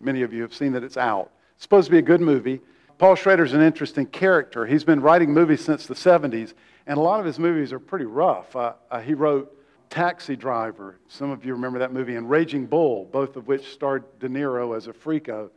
[0.00, 1.30] many of you have seen that it's out.
[1.54, 2.60] It's supposed to be a good movie.
[2.98, 4.64] Paul Schrader's an interesting character.
[4.64, 6.54] He's been writing movies since the 70s,
[6.86, 8.54] and a lot of his movies are pretty rough.
[8.56, 9.54] Uh, uh, he wrote
[9.90, 10.98] Taxi Driver.
[11.08, 14.76] Some of you remember that movie, and Raging Bull, both of which starred De Niro
[14.76, 15.50] as a freako.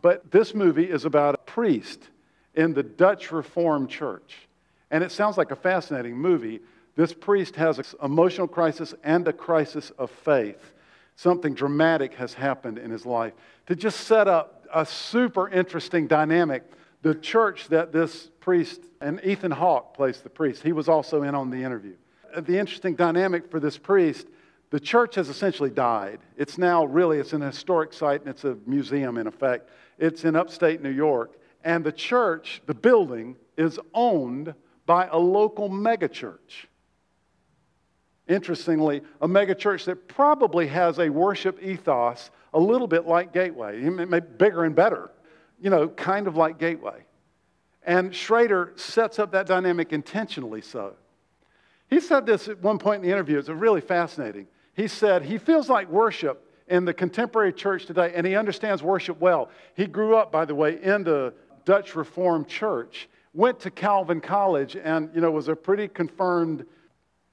[0.00, 2.08] But this movie is about a priest
[2.54, 4.48] in the Dutch Reformed Church.
[4.94, 6.60] And it sounds like a fascinating movie.
[6.94, 10.72] This priest has an emotional crisis and a crisis of faith.
[11.16, 13.32] Something dramatic has happened in his life.
[13.66, 16.62] To just set up a super interesting dynamic
[17.02, 21.34] the church that this priest, and Ethan Hawke plays the priest, he was also in
[21.34, 21.96] on the interview.
[22.38, 24.28] The interesting dynamic for this priest,
[24.70, 26.20] the church has essentially died.
[26.36, 29.70] It's now really, it's an historic site and it's a museum in effect.
[29.98, 31.32] It's in upstate New York.
[31.64, 34.54] And the church, the building, is owned
[34.86, 36.66] by a local megachurch.
[38.28, 43.80] Interestingly, a megachurch that probably has a worship ethos a little bit like Gateway,
[44.38, 45.10] bigger and better
[45.64, 47.04] you know, kind of like Gateway.
[47.86, 50.94] And Schrader sets up that dynamic intentionally so.
[51.88, 54.46] He said this at one point in the interview, it's really fascinating.
[54.74, 59.20] He said he feels like worship in the contemporary church today, and he understands worship
[59.20, 59.50] well.
[59.74, 61.32] He grew up, by the way, in the
[61.64, 66.64] Dutch Reformed Church, went to Calvin College, and you know was a pretty confirmed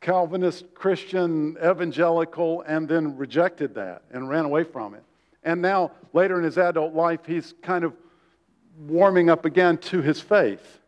[0.02, 5.04] Calvinist Christian evangelical, and then rejected that and ran away from it.
[5.44, 7.94] And now, later in his adult life, he's kind of
[8.80, 10.80] warming up again to his faith.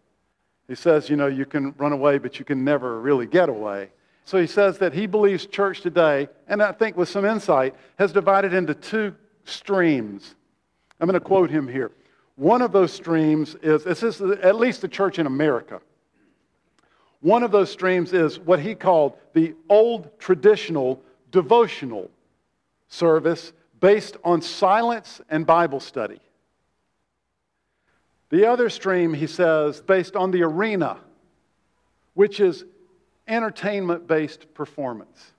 [0.67, 3.89] He says, you know, you can run away, but you can never really get away.
[4.25, 8.13] So he says that he believes church today, and I think with some insight, has
[8.13, 10.35] divided into two streams.
[10.99, 11.91] I'm going to quote him here.
[12.35, 15.81] One of those streams is, this is at least the church in America.
[17.21, 22.09] One of those streams is what he called the old traditional devotional
[22.87, 26.19] service based on silence and Bible study.
[28.29, 30.97] The other stream, he says, based on the arena,
[32.13, 32.65] which is
[33.27, 35.31] entertainment based performance.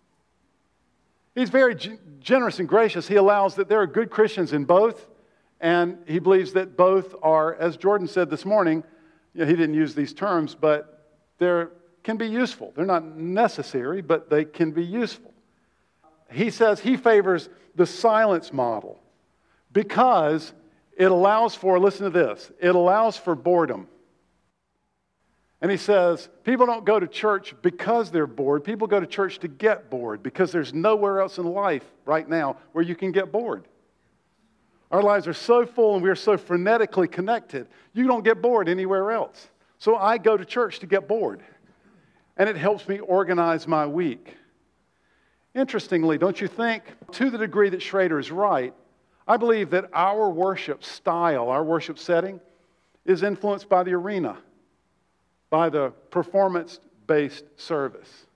[1.35, 1.77] He's very
[2.21, 3.09] generous and gracious.
[3.09, 5.09] He allows that there are good Christians in both,
[5.65, 8.85] and he believes that both are, as Jordan said this morning,
[9.33, 11.65] you know, he didn't use these terms, but they
[12.03, 12.75] can be useful.
[12.77, 15.33] They're not necessary, but they can be useful.
[16.31, 19.01] He says he favors the silence model
[19.73, 20.53] because
[20.99, 23.89] it allows for, listen to this, it allows for boredom.
[25.63, 28.65] And he says, people don't go to church because they're bored.
[28.65, 32.59] People go to church to get bored because there's nowhere else in life right now
[32.73, 33.65] where you can get bored.
[34.91, 38.69] Our lives are so full and we are so frenetically connected, you don't get bored
[38.69, 39.49] anywhere else.
[39.79, 41.43] So I go to church to get bored.
[42.37, 44.35] And it helps me organize my week.
[45.55, 48.75] Interestingly, don't you think, to the degree that Schrader is right,
[49.27, 52.41] I believe that our worship style, our worship setting,
[53.05, 54.37] is influenced by the arena,
[55.51, 58.27] by the performance based service.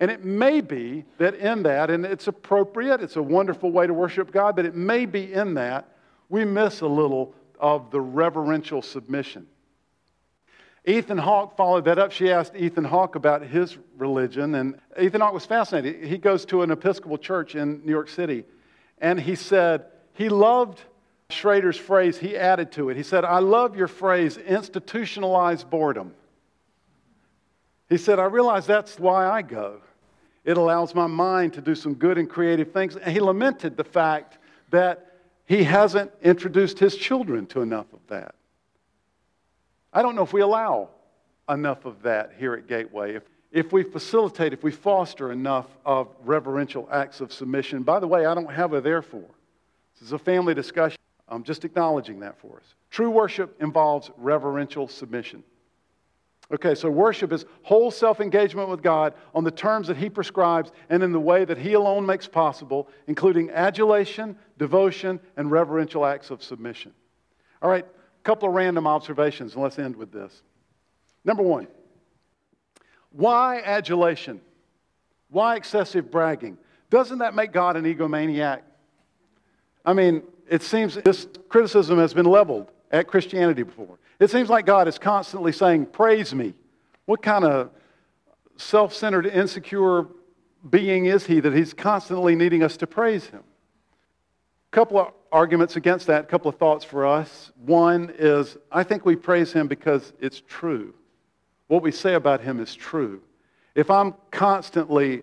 [0.00, 3.92] And it may be that in that, and it's appropriate, it's a wonderful way to
[3.92, 5.88] worship God, but it may be in that
[6.30, 9.46] we miss a little of the reverential submission.
[10.86, 12.12] Ethan Hawke followed that up.
[12.12, 16.02] She asked Ethan Hawke about his religion, and Ethan Hawke was fascinated.
[16.04, 18.44] He goes to an Episcopal church in New York City,
[18.98, 19.84] and he said
[20.14, 20.80] he loved
[21.28, 22.96] Schrader's phrase, he added to it.
[22.96, 26.14] He said, I love your phrase, institutionalized boredom.
[27.88, 29.80] He said, I realize that's why I go.
[30.44, 32.96] It allows my mind to do some good and creative things.
[32.96, 34.38] And he lamented the fact
[34.70, 35.06] that
[35.44, 38.34] he hasn't introduced his children to enough of that.
[39.92, 40.90] I don't know if we allow
[41.48, 43.16] enough of that here at Gateway.
[43.16, 47.82] If, if we facilitate, if we foster enough of reverential acts of submission.
[47.82, 49.28] By the way, I don't have a therefore.
[49.94, 50.98] This is a family discussion.
[51.28, 52.74] I'm just acknowledging that for us.
[52.90, 55.42] True worship involves reverential submission.
[56.52, 60.72] Okay, so worship is whole self engagement with God on the terms that He prescribes
[60.88, 66.30] and in the way that He alone makes possible, including adulation, devotion, and reverential acts
[66.30, 66.92] of submission.
[67.62, 70.42] All right, a couple of random observations, and let's end with this.
[71.24, 71.68] Number one,
[73.12, 74.40] why adulation?
[75.28, 76.58] Why excessive bragging?
[76.90, 78.62] Doesn't that make God an egomaniac?
[79.84, 83.98] I mean, it seems this criticism has been leveled at Christianity before.
[84.20, 86.54] It seems like God is constantly saying, Praise me.
[87.06, 87.70] What kind of
[88.56, 90.06] self centered, insecure
[90.68, 93.42] being is he that he's constantly needing us to praise him?
[94.72, 97.50] A couple of arguments against that, a couple of thoughts for us.
[97.64, 100.94] One is I think we praise him because it's true.
[101.68, 103.22] What we say about him is true.
[103.74, 105.22] If I'm constantly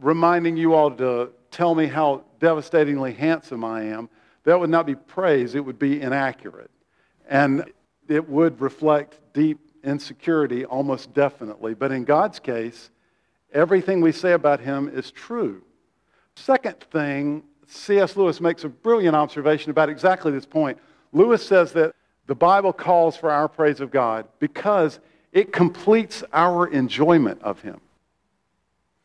[0.00, 4.08] reminding you all to tell me how devastatingly handsome I am,
[4.44, 6.70] that would not be praise, it would be inaccurate.
[7.28, 7.64] And
[8.08, 11.74] it would reflect deep insecurity almost definitely.
[11.74, 12.90] But in God's case,
[13.52, 15.62] everything we say about him is true.
[16.34, 18.16] Second thing, C.S.
[18.16, 20.78] Lewis makes a brilliant observation about exactly this point.
[21.12, 21.94] Lewis says that
[22.26, 25.00] the Bible calls for our praise of God because
[25.32, 27.80] it completes our enjoyment of him.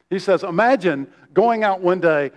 [0.09, 2.31] He says, Imagine going out one day,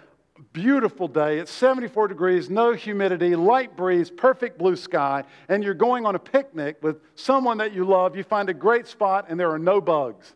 [0.53, 1.39] beautiful day.
[1.39, 6.19] It's 74 degrees, no humidity, light breeze, perfect blue sky, and you're going on a
[6.19, 8.17] picnic with someone that you love.
[8.17, 10.35] You find a great spot, and there are no bugs.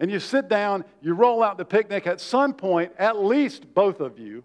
[0.00, 2.06] And you sit down, you roll out the picnic.
[2.06, 4.42] At some point, at least both of you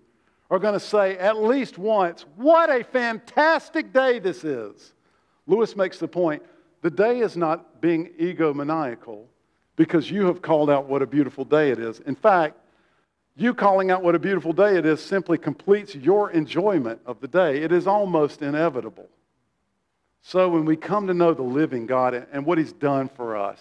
[0.50, 4.94] are going to say at least once, What a fantastic day this is.
[5.48, 6.44] Lewis makes the point
[6.82, 9.26] the day is not being egomaniacal
[9.76, 12.00] because you have called out what a beautiful day it is.
[12.02, 12.58] In fact,
[13.38, 17.28] you calling out what a beautiful day it is simply completes your enjoyment of the
[17.28, 17.62] day.
[17.62, 19.08] It is almost inevitable.
[20.24, 23.60] So when we come to know the living God and what He's done for us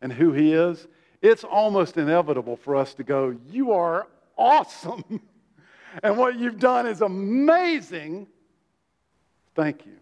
[0.00, 0.86] and who He is,
[1.20, 4.06] it's almost inevitable for us to go, You are
[4.38, 5.20] awesome.
[6.04, 8.28] and what you've done is amazing.
[9.56, 9.96] Thank you.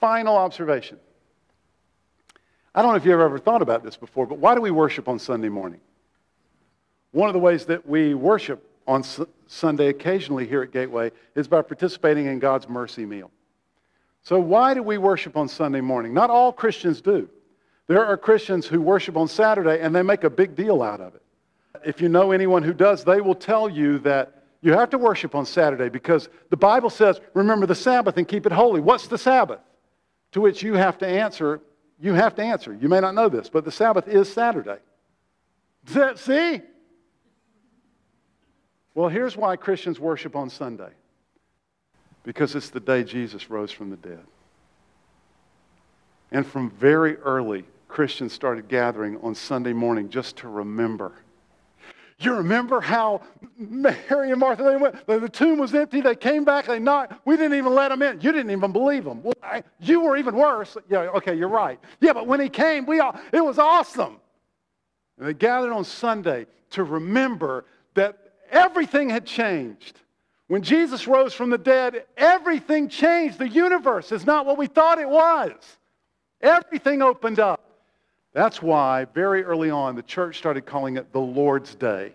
[0.00, 0.98] Final observation.
[2.74, 5.08] I don't know if you've ever thought about this before, but why do we worship
[5.08, 5.80] on Sunday morning?
[7.12, 11.48] One of the ways that we worship on S- Sunday occasionally here at Gateway is
[11.48, 13.30] by participating in God's mercy meal.
[14.22, 16.12] So, why do we worship on Sunday morning?
[16.12, 17.28] Not all Christians do.
[17.86, 21.14] There are Christians who worship on Saturday and they make a big deal out of
[21.14, 21.22] it.
[21.84, 25.34] If you know anyone who does, they will tell you that you have to worship
[25.34, 28.80] on Saturday because the Bible says, remember the Sabbath and keep it holy.
[28.80, 29.60] What's the Sabbath?
[30.32, 31.60] To which you have to answer,
[32.00, 32.74] you have to answer.
[32.74, 34.78] You may not know this, but the Sabbath is Saturday.
[36.16, 36.60] See?
[38.98, 40.90] Well, here's why Christians worship on Sunday
[42.24, 44.24] because it's the day Jesus rose from the dead.
[46.32, 51.12] And from very early, Christians started gathering on Sunday morning just to remember.
[52.18, 53.22] You remember how
[53.56, 57.36] Mary and Martha, they went, the tomb was empty, they came back, they knocked, we
[57.36, 58.20] didn't even let them in.
[58.20, 59.22] You didn't even believe them.
[59.22, 60.76] Well, I, you were even worse.
[60.90, 61.78] Yeah, okay, you're right.
[62.00, 64.16] Yeah, but when he came, we all, it was awesome.
[65.18, 70.00] And they gathered on Sunday to remember that Everything had changed.
[70.48, 73.38] When Jesus rose from the dead, everything changed.
[73.38, 75.52] The universe is not what we thought it was.
[76.40, 77.64] Everything opened up.
[78.32, 82.12] That's why, very early on, the church started calling it the Lord's Day.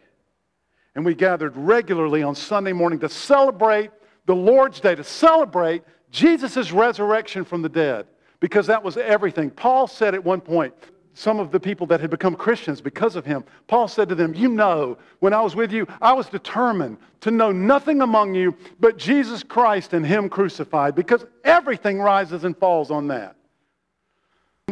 [0.95, 3.91] And we gathered regularly on Sunday morning to celebrate
[4.25, 8.07] the Lord's Day, to celebrate Jesus' resurrection from the dead,
[8.39, 9.49] because that was everything.
[9.49, 10.73] Paul said at one point,
[11.13, 13.43] some of the people that had become Christians because of him.
[13.67, 17.31] Paul said to them, You know, when I was with you, I was determined to
[17.31, 22.91] know nothing among you but Jesus Christ and Him crucified, because everything rises and falls
[22.91, 23.35] on that.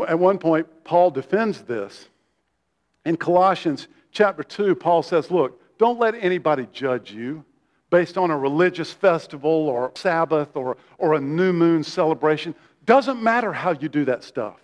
[0.07, 2.09] At one point, Paul defends this
[3.05, 7.43] in Colossians chapter 2, Paul says, Look, don't let anybody judge you
[7.89, 12.55] based on a religious festival or Sabbath or, or a new moon celebration.
[12.85, 14.59] Doesn't matter how you do that stuff.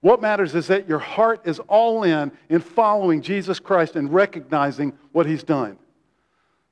[0.00, 4.96] What matters is that your heart is all in in following Jesus Christ and recognizing
[5.12, 5.78] what he's done.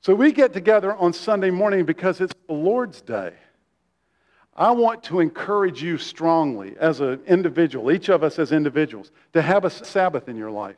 [0.01, 3.33] So we get together on Sunday morning because it's the Lord's day.
[4.55, 9.41] I want to encourage you strongly as an individual, each of us as individuals, to
[9.41, 10.77] have a Sabbath in your life,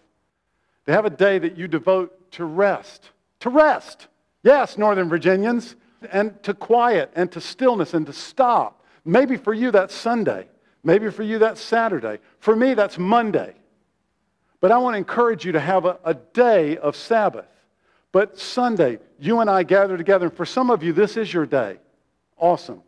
[0.85, 3.11] to have a day that you devote to rest.
[3.41, 4.07] To rest.
[4.43, 5.75] Yes, Northern Virginians,
[6.11, 8.83] and to quiet and to stillness and to stop.
[9.05, 10.47] Maybe for you that's Sunday.
[10.83, 12.19] Maybe for you that's Saturday.
[12.39, 13.53] For me, that's Monday.
[14.61, 17.47] But I want to encourage you to have a, a day of Sabbath.
[18.11, 20.27] But Sunday, you and I gather together.
[20.27, 21.77] And for some of you, this is your day.
[22.37, 22.81] Awesome.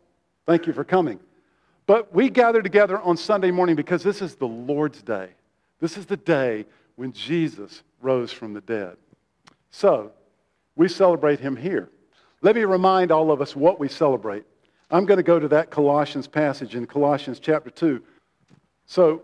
[0.46, 1.20] Thank you for coming.
[1.86, 5.30] But we gather together on Sunday morning because this is the Lord's day.
[5.80, 6.66] This is the day
[6.96, 8.96] when Jesus rose from the dead.
[9.70, 10.12] So,
[10.76, 11.90] we celebrate him here.
[12.40, 14.44] Let me remind all of us what we celebrate.
[14.92, 18.02] I'm going to go to that Colossians passage in Colossians chapter 2.
[18.84, 19.22] So,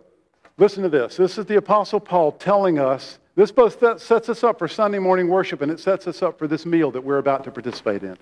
[0.56, 1.18] listen to this.
[1.18, 5.28] This is the Apostle Paul telling us, this both sets us up for Sunday morning
[5.28, 8.16] worship and it sets us up for this meal that we're about to participate in.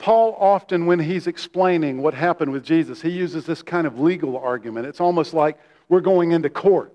[0.00, 4.36] Paul often, when he's explaining what happened with Jesus, he uses this kind of legal
[4.36, 4.86] argument.
[4.86, 5.56] It's almost like
[5.88, 6.92] we're going into court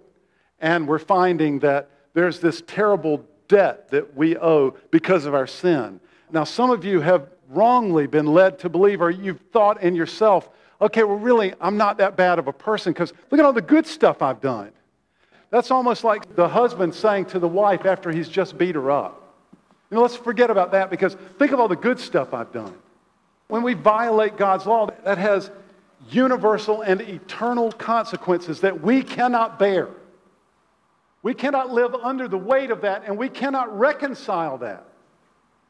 [0.60, 6.02] and we're finding that there's this terrible debt that we owe because of our sin.
[6.32, 10.50] Now, some of you have wrongly been led to believe, or you've thought in yourself,
[10.82, 13.62] okay, well, really, I'm not that bad of a person because look at all the
[13.62, 14.72] good stuff I've done.
[15.50, 19.22] That's almost like the husband saying to the wife after he's just beat her up.
[19.90, 22.74] You know, let's forget about that because think of all the good stuff I've done.
[23.48, 25.52] When we violate God's law, that has
[26.10, 29.90] universal and eternal consequences that we cannot bear.
[31.22, 34.86] We cannot live under the weight of that, and we cannot reconcile that.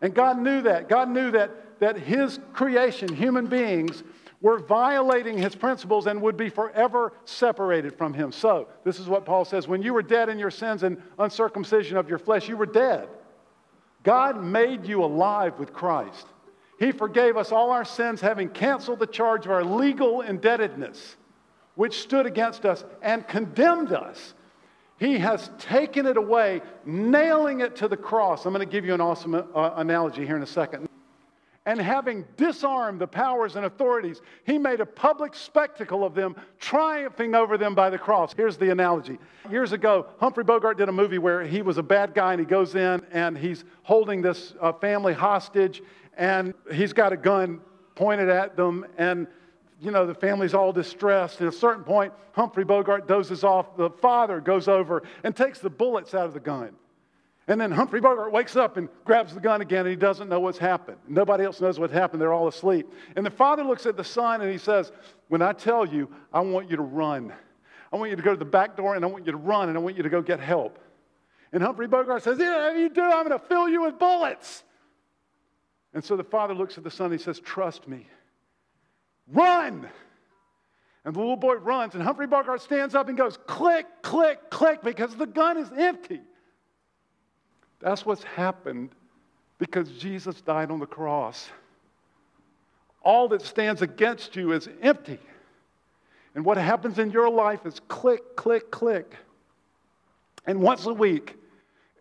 [0.01, 0.89] And God knew that.
[0.89, 1.51] God knew that,
[1.85, 4.03] that His creation, human beings,
[4.41, 8.31] were violating His principles and would be forever separated from Him.
[8.31, 11.95] So, this is what Paul says when you were dead in your sins and uncircumcision
[11.95, 13.07] of your flesh, you were dead.
[14.01, 16.25] God made you alive with Christ.
[16.79, 21.17] He forgave us all our sins, having canceled the charge of our legal indebtedness,
[21.75, 24.33] which stood against us and condemned us.
[24.97, 28.47] He has taken it away, nailing it to the cross.
[28.47, 30.89] I'm going to give you an awesome uh, analogy here in a second.
[31.65, 37.33] And having disarmed the powers and authorities, he made a public spectacle of them, triumphing
[37.33, 38.33] over them by the cross.
[38.35, 39.17] Here's the analogy.
[39.49, 42.45] Years ago, Humphrey Bogart did a movie where he was a bad guy and he
[42.45, 45.81] goes in and he's holding this uh, family hostage
[46.17, 47.61] and he's got a gun
[47.95, 49.27] pointed at them, and
[49.81, 51.41] you know, the family's all distressed.
[51.41, 53.75] At a certain point, Humphrey Bogart dozes off.
[53.77, 56.75] The father goes over and takes the bullets out of the gun.
[57.47, 60.39] And then Humphrey Bogart wakes up and grabs the gun again, and he doesn't know
[60.39, 60.97] what's happened.
[61.07, 62.19] Nobody else knows what happened.
[62.19, 62.91] They're all asleep.
[63.15, 64.91] And the father looks at the son and he says,
[65.27, 67.31] When I tell you, I want you to run.
[67.93, 69.69] I want you to go to the back door and I want you to run
[69.69, 70.79] and I want you to go get help.
[71.53, 74.63] And Humphrey Bogart says, Yeah, you do, I'm going to fill you with bullets.
[75.93, 78.07] And so the father looks at the son and he says, Trust me.
[79.31, 79.87] Run!
[81.05, 84.81] And the little boy runs, and Humphrey Bogart stands up and goes, Click, click, click,
[84.81, 86.21] because the gun is empty.
[87.85, 88.89] That's what's happened
[89.59, 91.51] because Jesus died on the cross.
[93.03, 95.19] All that stands against you is empty.
[96.33, 99.15] And what happens in your life is click, click, click.
[100.47, 101.35] And once a week,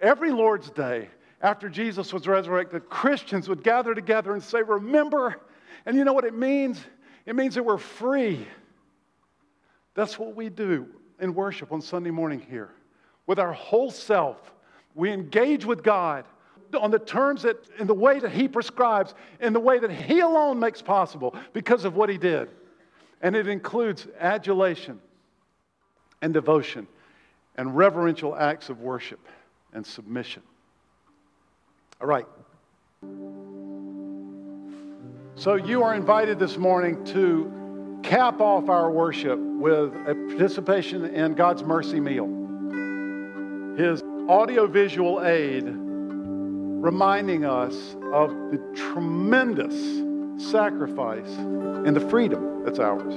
[0.01, 1.11] every Lord's Day,
[1.43, 5.39] after Jesus was resurrected, Christians would gather together and say, Remember.
[5.85, 6.81] And you know what it means?
[7.27, 8.49] It means that we're free.
[9.93, 10.87] That's what we do
[11.21, 12.71] in worship on Sunday morning here.
[13.27, 14.54] With our whole self,
[14.95, 16.25] we engage with God
[16.79, 20.21] on the terms that, in the way that He prescribes, in the way that He
[20.21, 22.49] alone makes possible because of what He did.
[23.23, 25.01] And it includes adulation
[26.21, 26.87] and devotion
[27.57, 29.21] and reverential acts of worship
[29.73, 30.43] and submission.
[32.01, 32.27] All right.
[35.37, 41.35] So you are invited this morning to cap off our worship with a participation in
[41.35, 42.44] God's mercy meal.
[44.29, 47.75] Audiovisual aid reminding us
[48.11, 49.75] of the tremendous
[50.51, 53.15] sacrifice and the freedom that's ours.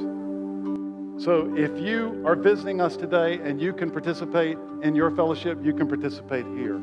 [1.23, 5.73] So if you are visiting us today and you can participate in your fellowship, you
[5.73, 6.79] can participate here.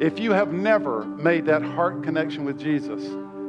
[0.00, 3.02] If you have never made that heart connection with Jesus,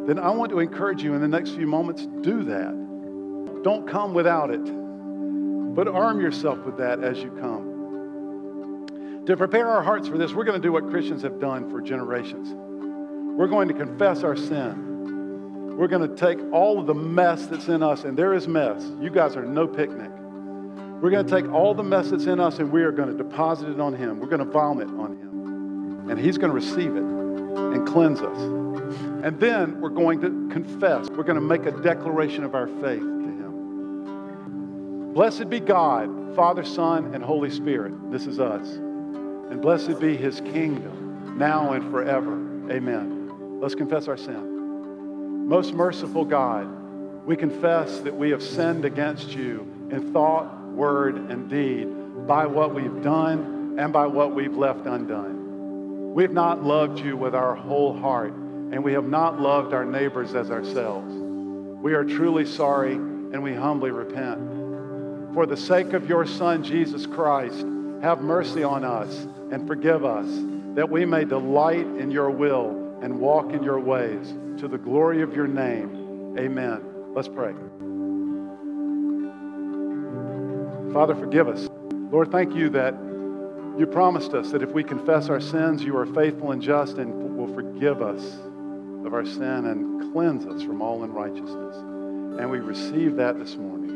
[0.08, 3.64] then I want to encourage you in the next few moments, do that.
[3.64, 4.66] Don't come without it,
[5.76, 7.77] but arm yourself with that as you come.
[9.28, 11.82] To prepare our hearts for this, we're going to do what Christians have done for
[11.82, 12.48] generations.
[13.38, 15.76] We're going to confess our sin.
[15.78, 18.90] We're going to take all of the mess that's in us, and there is mess.
[19.02, 20.10] You guys are no picnic.
[21.02, 23.18] We're going to take all the mess that's in us and we are going to
[23.22, 24.22] deposit it on Him.
[24.22, 26.10] We're going to vomit on Him.
[26.10, 28.38] And He's going to receive it and cleanse us.
[29.26, 31.10] And then we're going to confess.
[31.10, 35.14] We're going to make a declaration of our faith to Him.
[35.14, 38.10] Blessed be God, Father, Son, and Holy Spirit.
[38.10, 38.80] This is us.
[39.50, 42.34] And blessed be His kingdom, now and forever.
[42.72, 43.60] Amen.
[43.60, 45.48] Let's confess our sin.
[45.48, 46.68] Most merciful God,
[47.26, 51.86] we confess that we have sinned against you in thought, word, and deed
[52.28, 56.14] by what we've done and by what we've left undone.
[56.14, 60.36] We've not loved you with our whole heart, and we have not loved our neighbors
[60.36, 61.14] as ourselves.
[61.82, 64.40] We are truly sorry, and we humbly repent.
[65.34, 67.66] For the sake of your Son, Jesus Christ,
[68.02, 70.28] have mercy on us and forgive us,
[70.76, 75.22] that we may delight in your will and walk in your ways to the glory
[75.22, 76.36] of your name.
[76.38, 76.82] Amen.
[77.14, 77.54] Let's pray.
[80.94, 81.68] Father, forgive us.
[82.12, 82.94] Lord, thank you that
[83.78, 87.38] you promised us that if we confess our sins, you are faithful and just and
[87.38, 88.24] will forgive us
[89.06, 91.76] of our sin and cleanse us from all unrighteousness.
[92.40, 93.90] And we receive that this morning.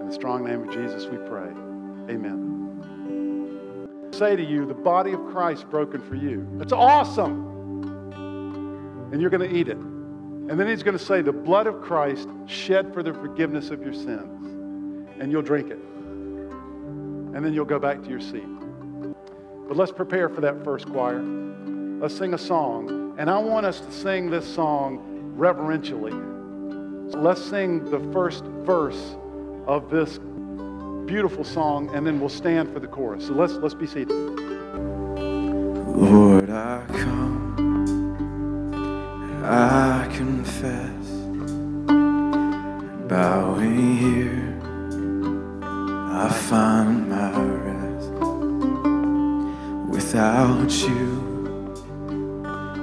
[0.00, 1.50] In the strong name of Jesus, we pray.
[2.10, 2.47] Amen.
[4.18, 6.44] Say to you, the body of Christ broken for you.
[6.54, 7.46] That's awesome.
[9.12, 9.76] And you're going to eat it.
[9.76, 13.80] And then he's going to say, the blood of Christ shed for the forgiveness of
[13.80, 14.34] your sins
[15.20, 15.78] and you'll drink it.
[15.78, 18.48] And then you'll go back to your seat.
[19.68, 21.22] But let's prepare for that first choir.
[21.22, 23.14] Let's sing a song.
[23.18, 25.00] And I want us to sing this song
[25.36, 26.10] reverentially.
[27.12, 29.16] So let's sing the first verse
[29.68, 30.18] of this
[31.08, 33.26] beautiful song, and then we'll stand for the chorus.
[33.26, 34.10] So let's, let's be seated.
[35.96, 37.54] Lord, I come,
[39.42, 41.06] I confess,
[43.08, 44.48] bowing here
[46.20, 48.10] I find my rest.
[49.88, 51.72] Without you,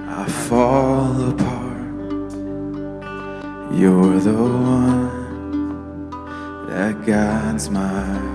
[0.07, 1.91] I fall apart.
[3.73, 5.04] You're the one
[7.05, 8.34] that guides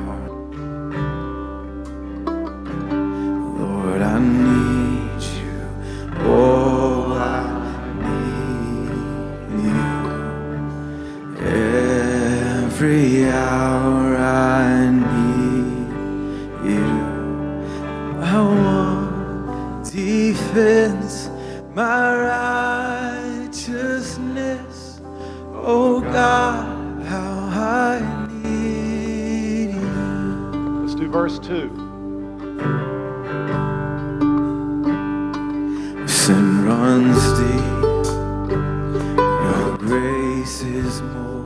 [40.87, 41.45] is more.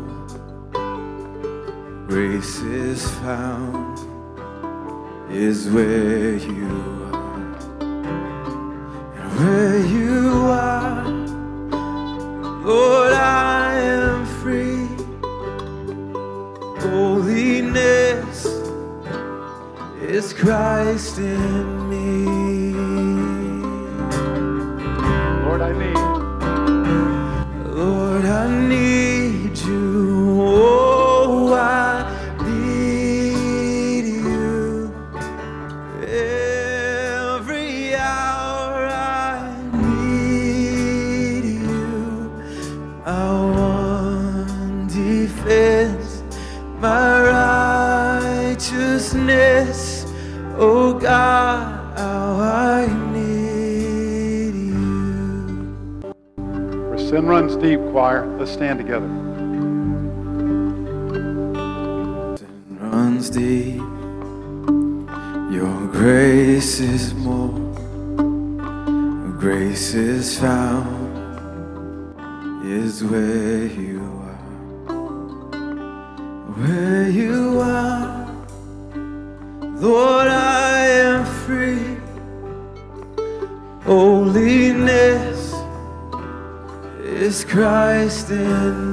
[2.07, 3.99] Grace is found,
[5.29, 6.75] is where you
[7.13, 7.47] are.
[9.19, 11.05] And where you are,
[12.65, 14.87] Lord, I am free.
[16.87, 18.47] Holiness
[20.01, 21.74] is Christ in
[57.65, 58.27] deep, choir.
[58.37, 59.07] Let's stand together.
[62.79, 63.81] Runs deep.
[65.51, 67.55] Your grace is more.
[69.41, 70.93] Grace is found.
[72.67, 73.94] Is where you
[87.55, 88.84] Christ in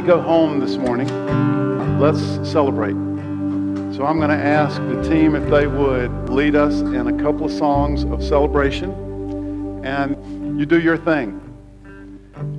[0.00, 1.08] we go home this morning,
[1.98, 2.92] let's celebrate.
[3.96, 7.46] So I'm going to ask the team if they would lead us in a couple
[7.46, 9.84] of songs of celebration.
[9.84, 11.40] And you do your thing.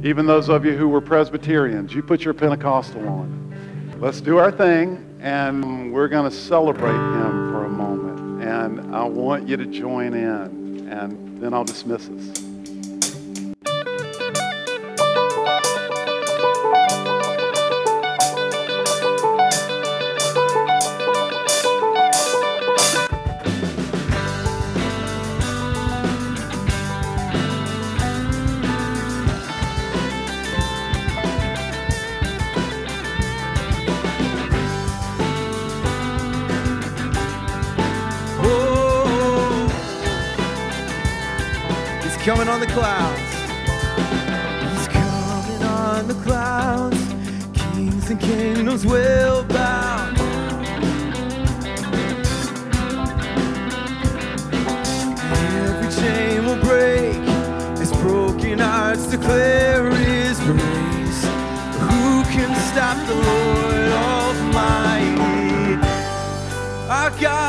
[0.03, 3.95] Even those of you who were Presbyterians, you put your Pentecostal on.
[4.01, 8.43] Let's do our thing, and we're going to celebrate him for a moment.
[8.43, 12.48] And I want you to join in, and then I'll dismiss us.
[42.59, 43.21] On the clouds.
[44.73, 46.97] He's coming on the clouds.
[47.53, 50.13] Kings and kingdoms will bow.
[55.31, 57.15] Every chain will break
[57.79, 61.23] as broken hearts declare his grace.
[61.79, 65.19] Who can stop the Lord Almighty?
[66.89, 67.48] Our God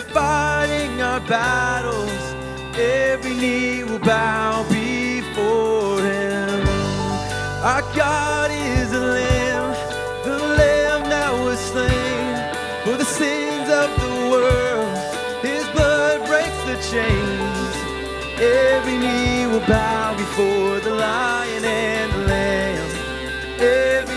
[0.00, 2.10] fighting our battles.
[2.78, 6.66] Every knee will bow before him.
[7.62, 9.72] Our God is a lamb,
[10.24, 12.34] the lamb that was slain
[12.84, 14.98] for the sins of the world.
[15.42, 17.74] His blood breaks the chains.
[18.38, 22.90] Every knee will bow before the lion and the lamb.
[23.58, 24.15] Every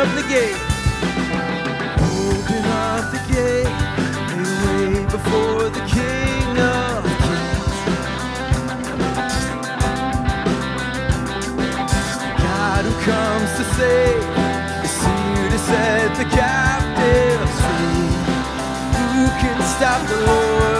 [0.00, 0.56] up the gate.
[2.00, 3.68] Open up the gate.
[4.34, 7.76] Make way before the King of Kings.
[12.40, 14.24] God who comes to save
[14.86, 18.08] is here to set the captives free.
[18.96, 20.79] Who can stop the Lord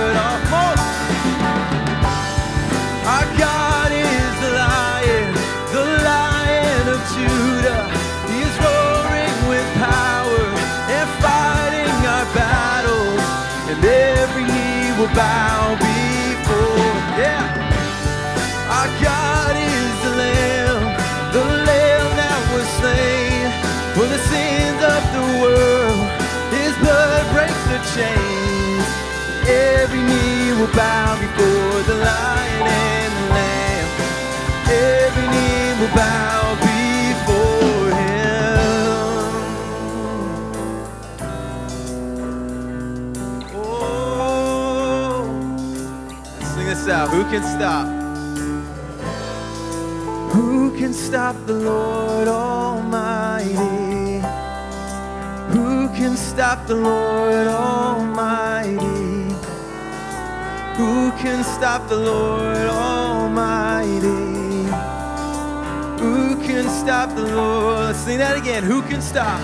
[15.14, 16.94] bow before.
[17.18, 17.44] Yeah.
[18.76, 20.82] Our God is the Lamb,
[21.32, 23.50] the Lamb that was slain
[23.96, 26.06] for the sins of the world.
[26.54, 28.86] His blood breaks the chains.
[29.48, 32.59] Every knee will bow before the Lion
[47.00, 47.10] out.
[47.10, 47.86] Who can stop?
[50.32, 54.20] Who can stop the Lord Almighty?
[55.54, 59.34] Who can stop the Lord Almighty?
[60.76, 64.08] Who can stop the Lord Almighty?
[66.02, 67.86] Who can stop the Lord?
[67.86, 68.62] Let's sing that again.
[68.62, 69.40] Who can stop?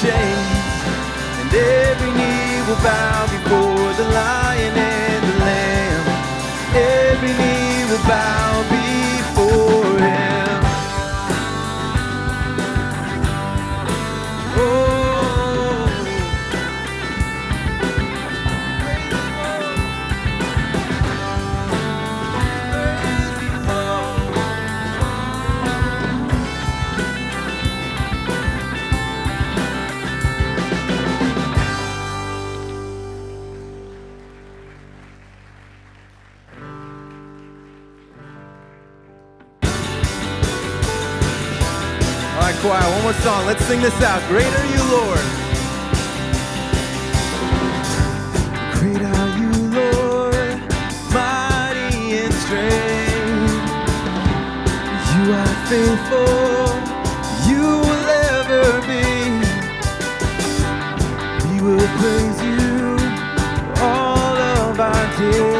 [0.00, 0.78] Chains,
[1.42, 6.06] and every knee will bow before the Lion and the Lamb.
[6.70, 8.67] Every knee will bow
[43.22, 43.46] song.
[43.46, 44.22] Let's sing this out.
[44.28, 45.24] Great are you, Lord.
[48.78, 50.60] Great are you, Lord,
[51.12, 53.54] mighty in strength.
[55.12, 56.68] You are faithful,
[57.48, 59.04] you will ever be.
[61.48, 62.96] We will praise you
[63.80, 65.57] all of our days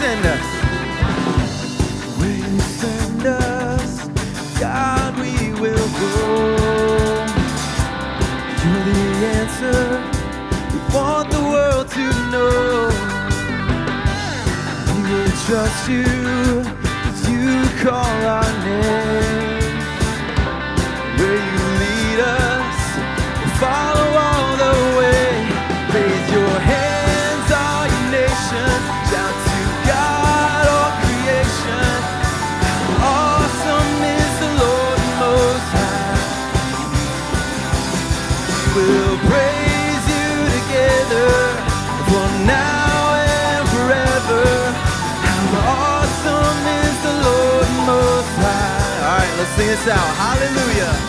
[0.00, 0.46] send us.
[2.18, 4.08] Where you send us,
[4.58, 6.14] God, we will go.
[8.62, 9.02] You're the
[9.38, 9.82] answer
[10.72, 12.88] we want the world to know.
[14.88, 16.08] We will trust you
[17.08, 17.52] as you
[17.84, 19.09] call our name.
[49.86, 50.16] Let's out.
[50.16, 50.99] Hallelujah.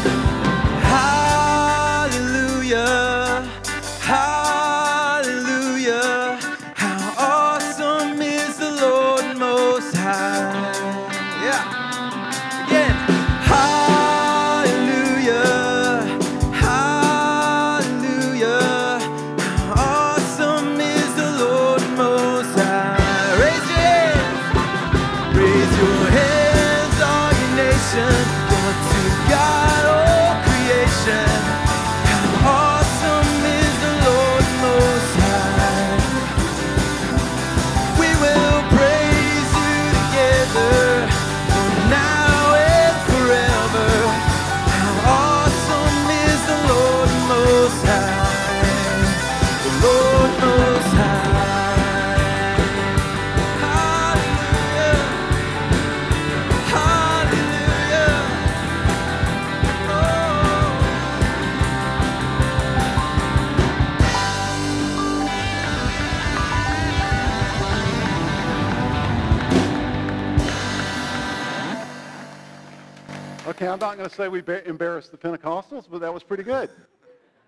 [73.91, 76.69] Not going to say we ba- embarrassed the Pentecostals, but that was pretty good.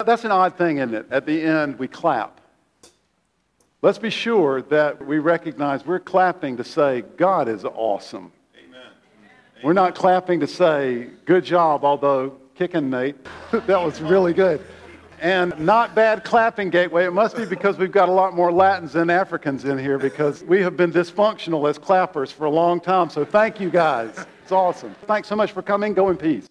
[0.05, 1.05] That's an odd thing, isn't it?
[1.09, 2.41] At the end, we clap.
[3.81, 8.33] Let's be sure that we recognize we're clapping to say, God is awesome.
[8.61, 8.81] Amen.
[9.63, 13.15] We're not clapping to say, good job, although kicking, Nate.
[13.51, 14.61] that was really good.
[15.21, 17.05] And not bad clapping, Gateway.
[17.05, 20.43] It must be because we've got a lot more Latins than Africans in here because
[20.43, 23.09] we have been dysfunctional as clappers for a long time.
[23.09, 24.25] So thank you guys.
[24.43, 24.93] It's awesome.
[25.07, 25.93] Thanks so much for coming.
[25.93, 26.49] Go in peace.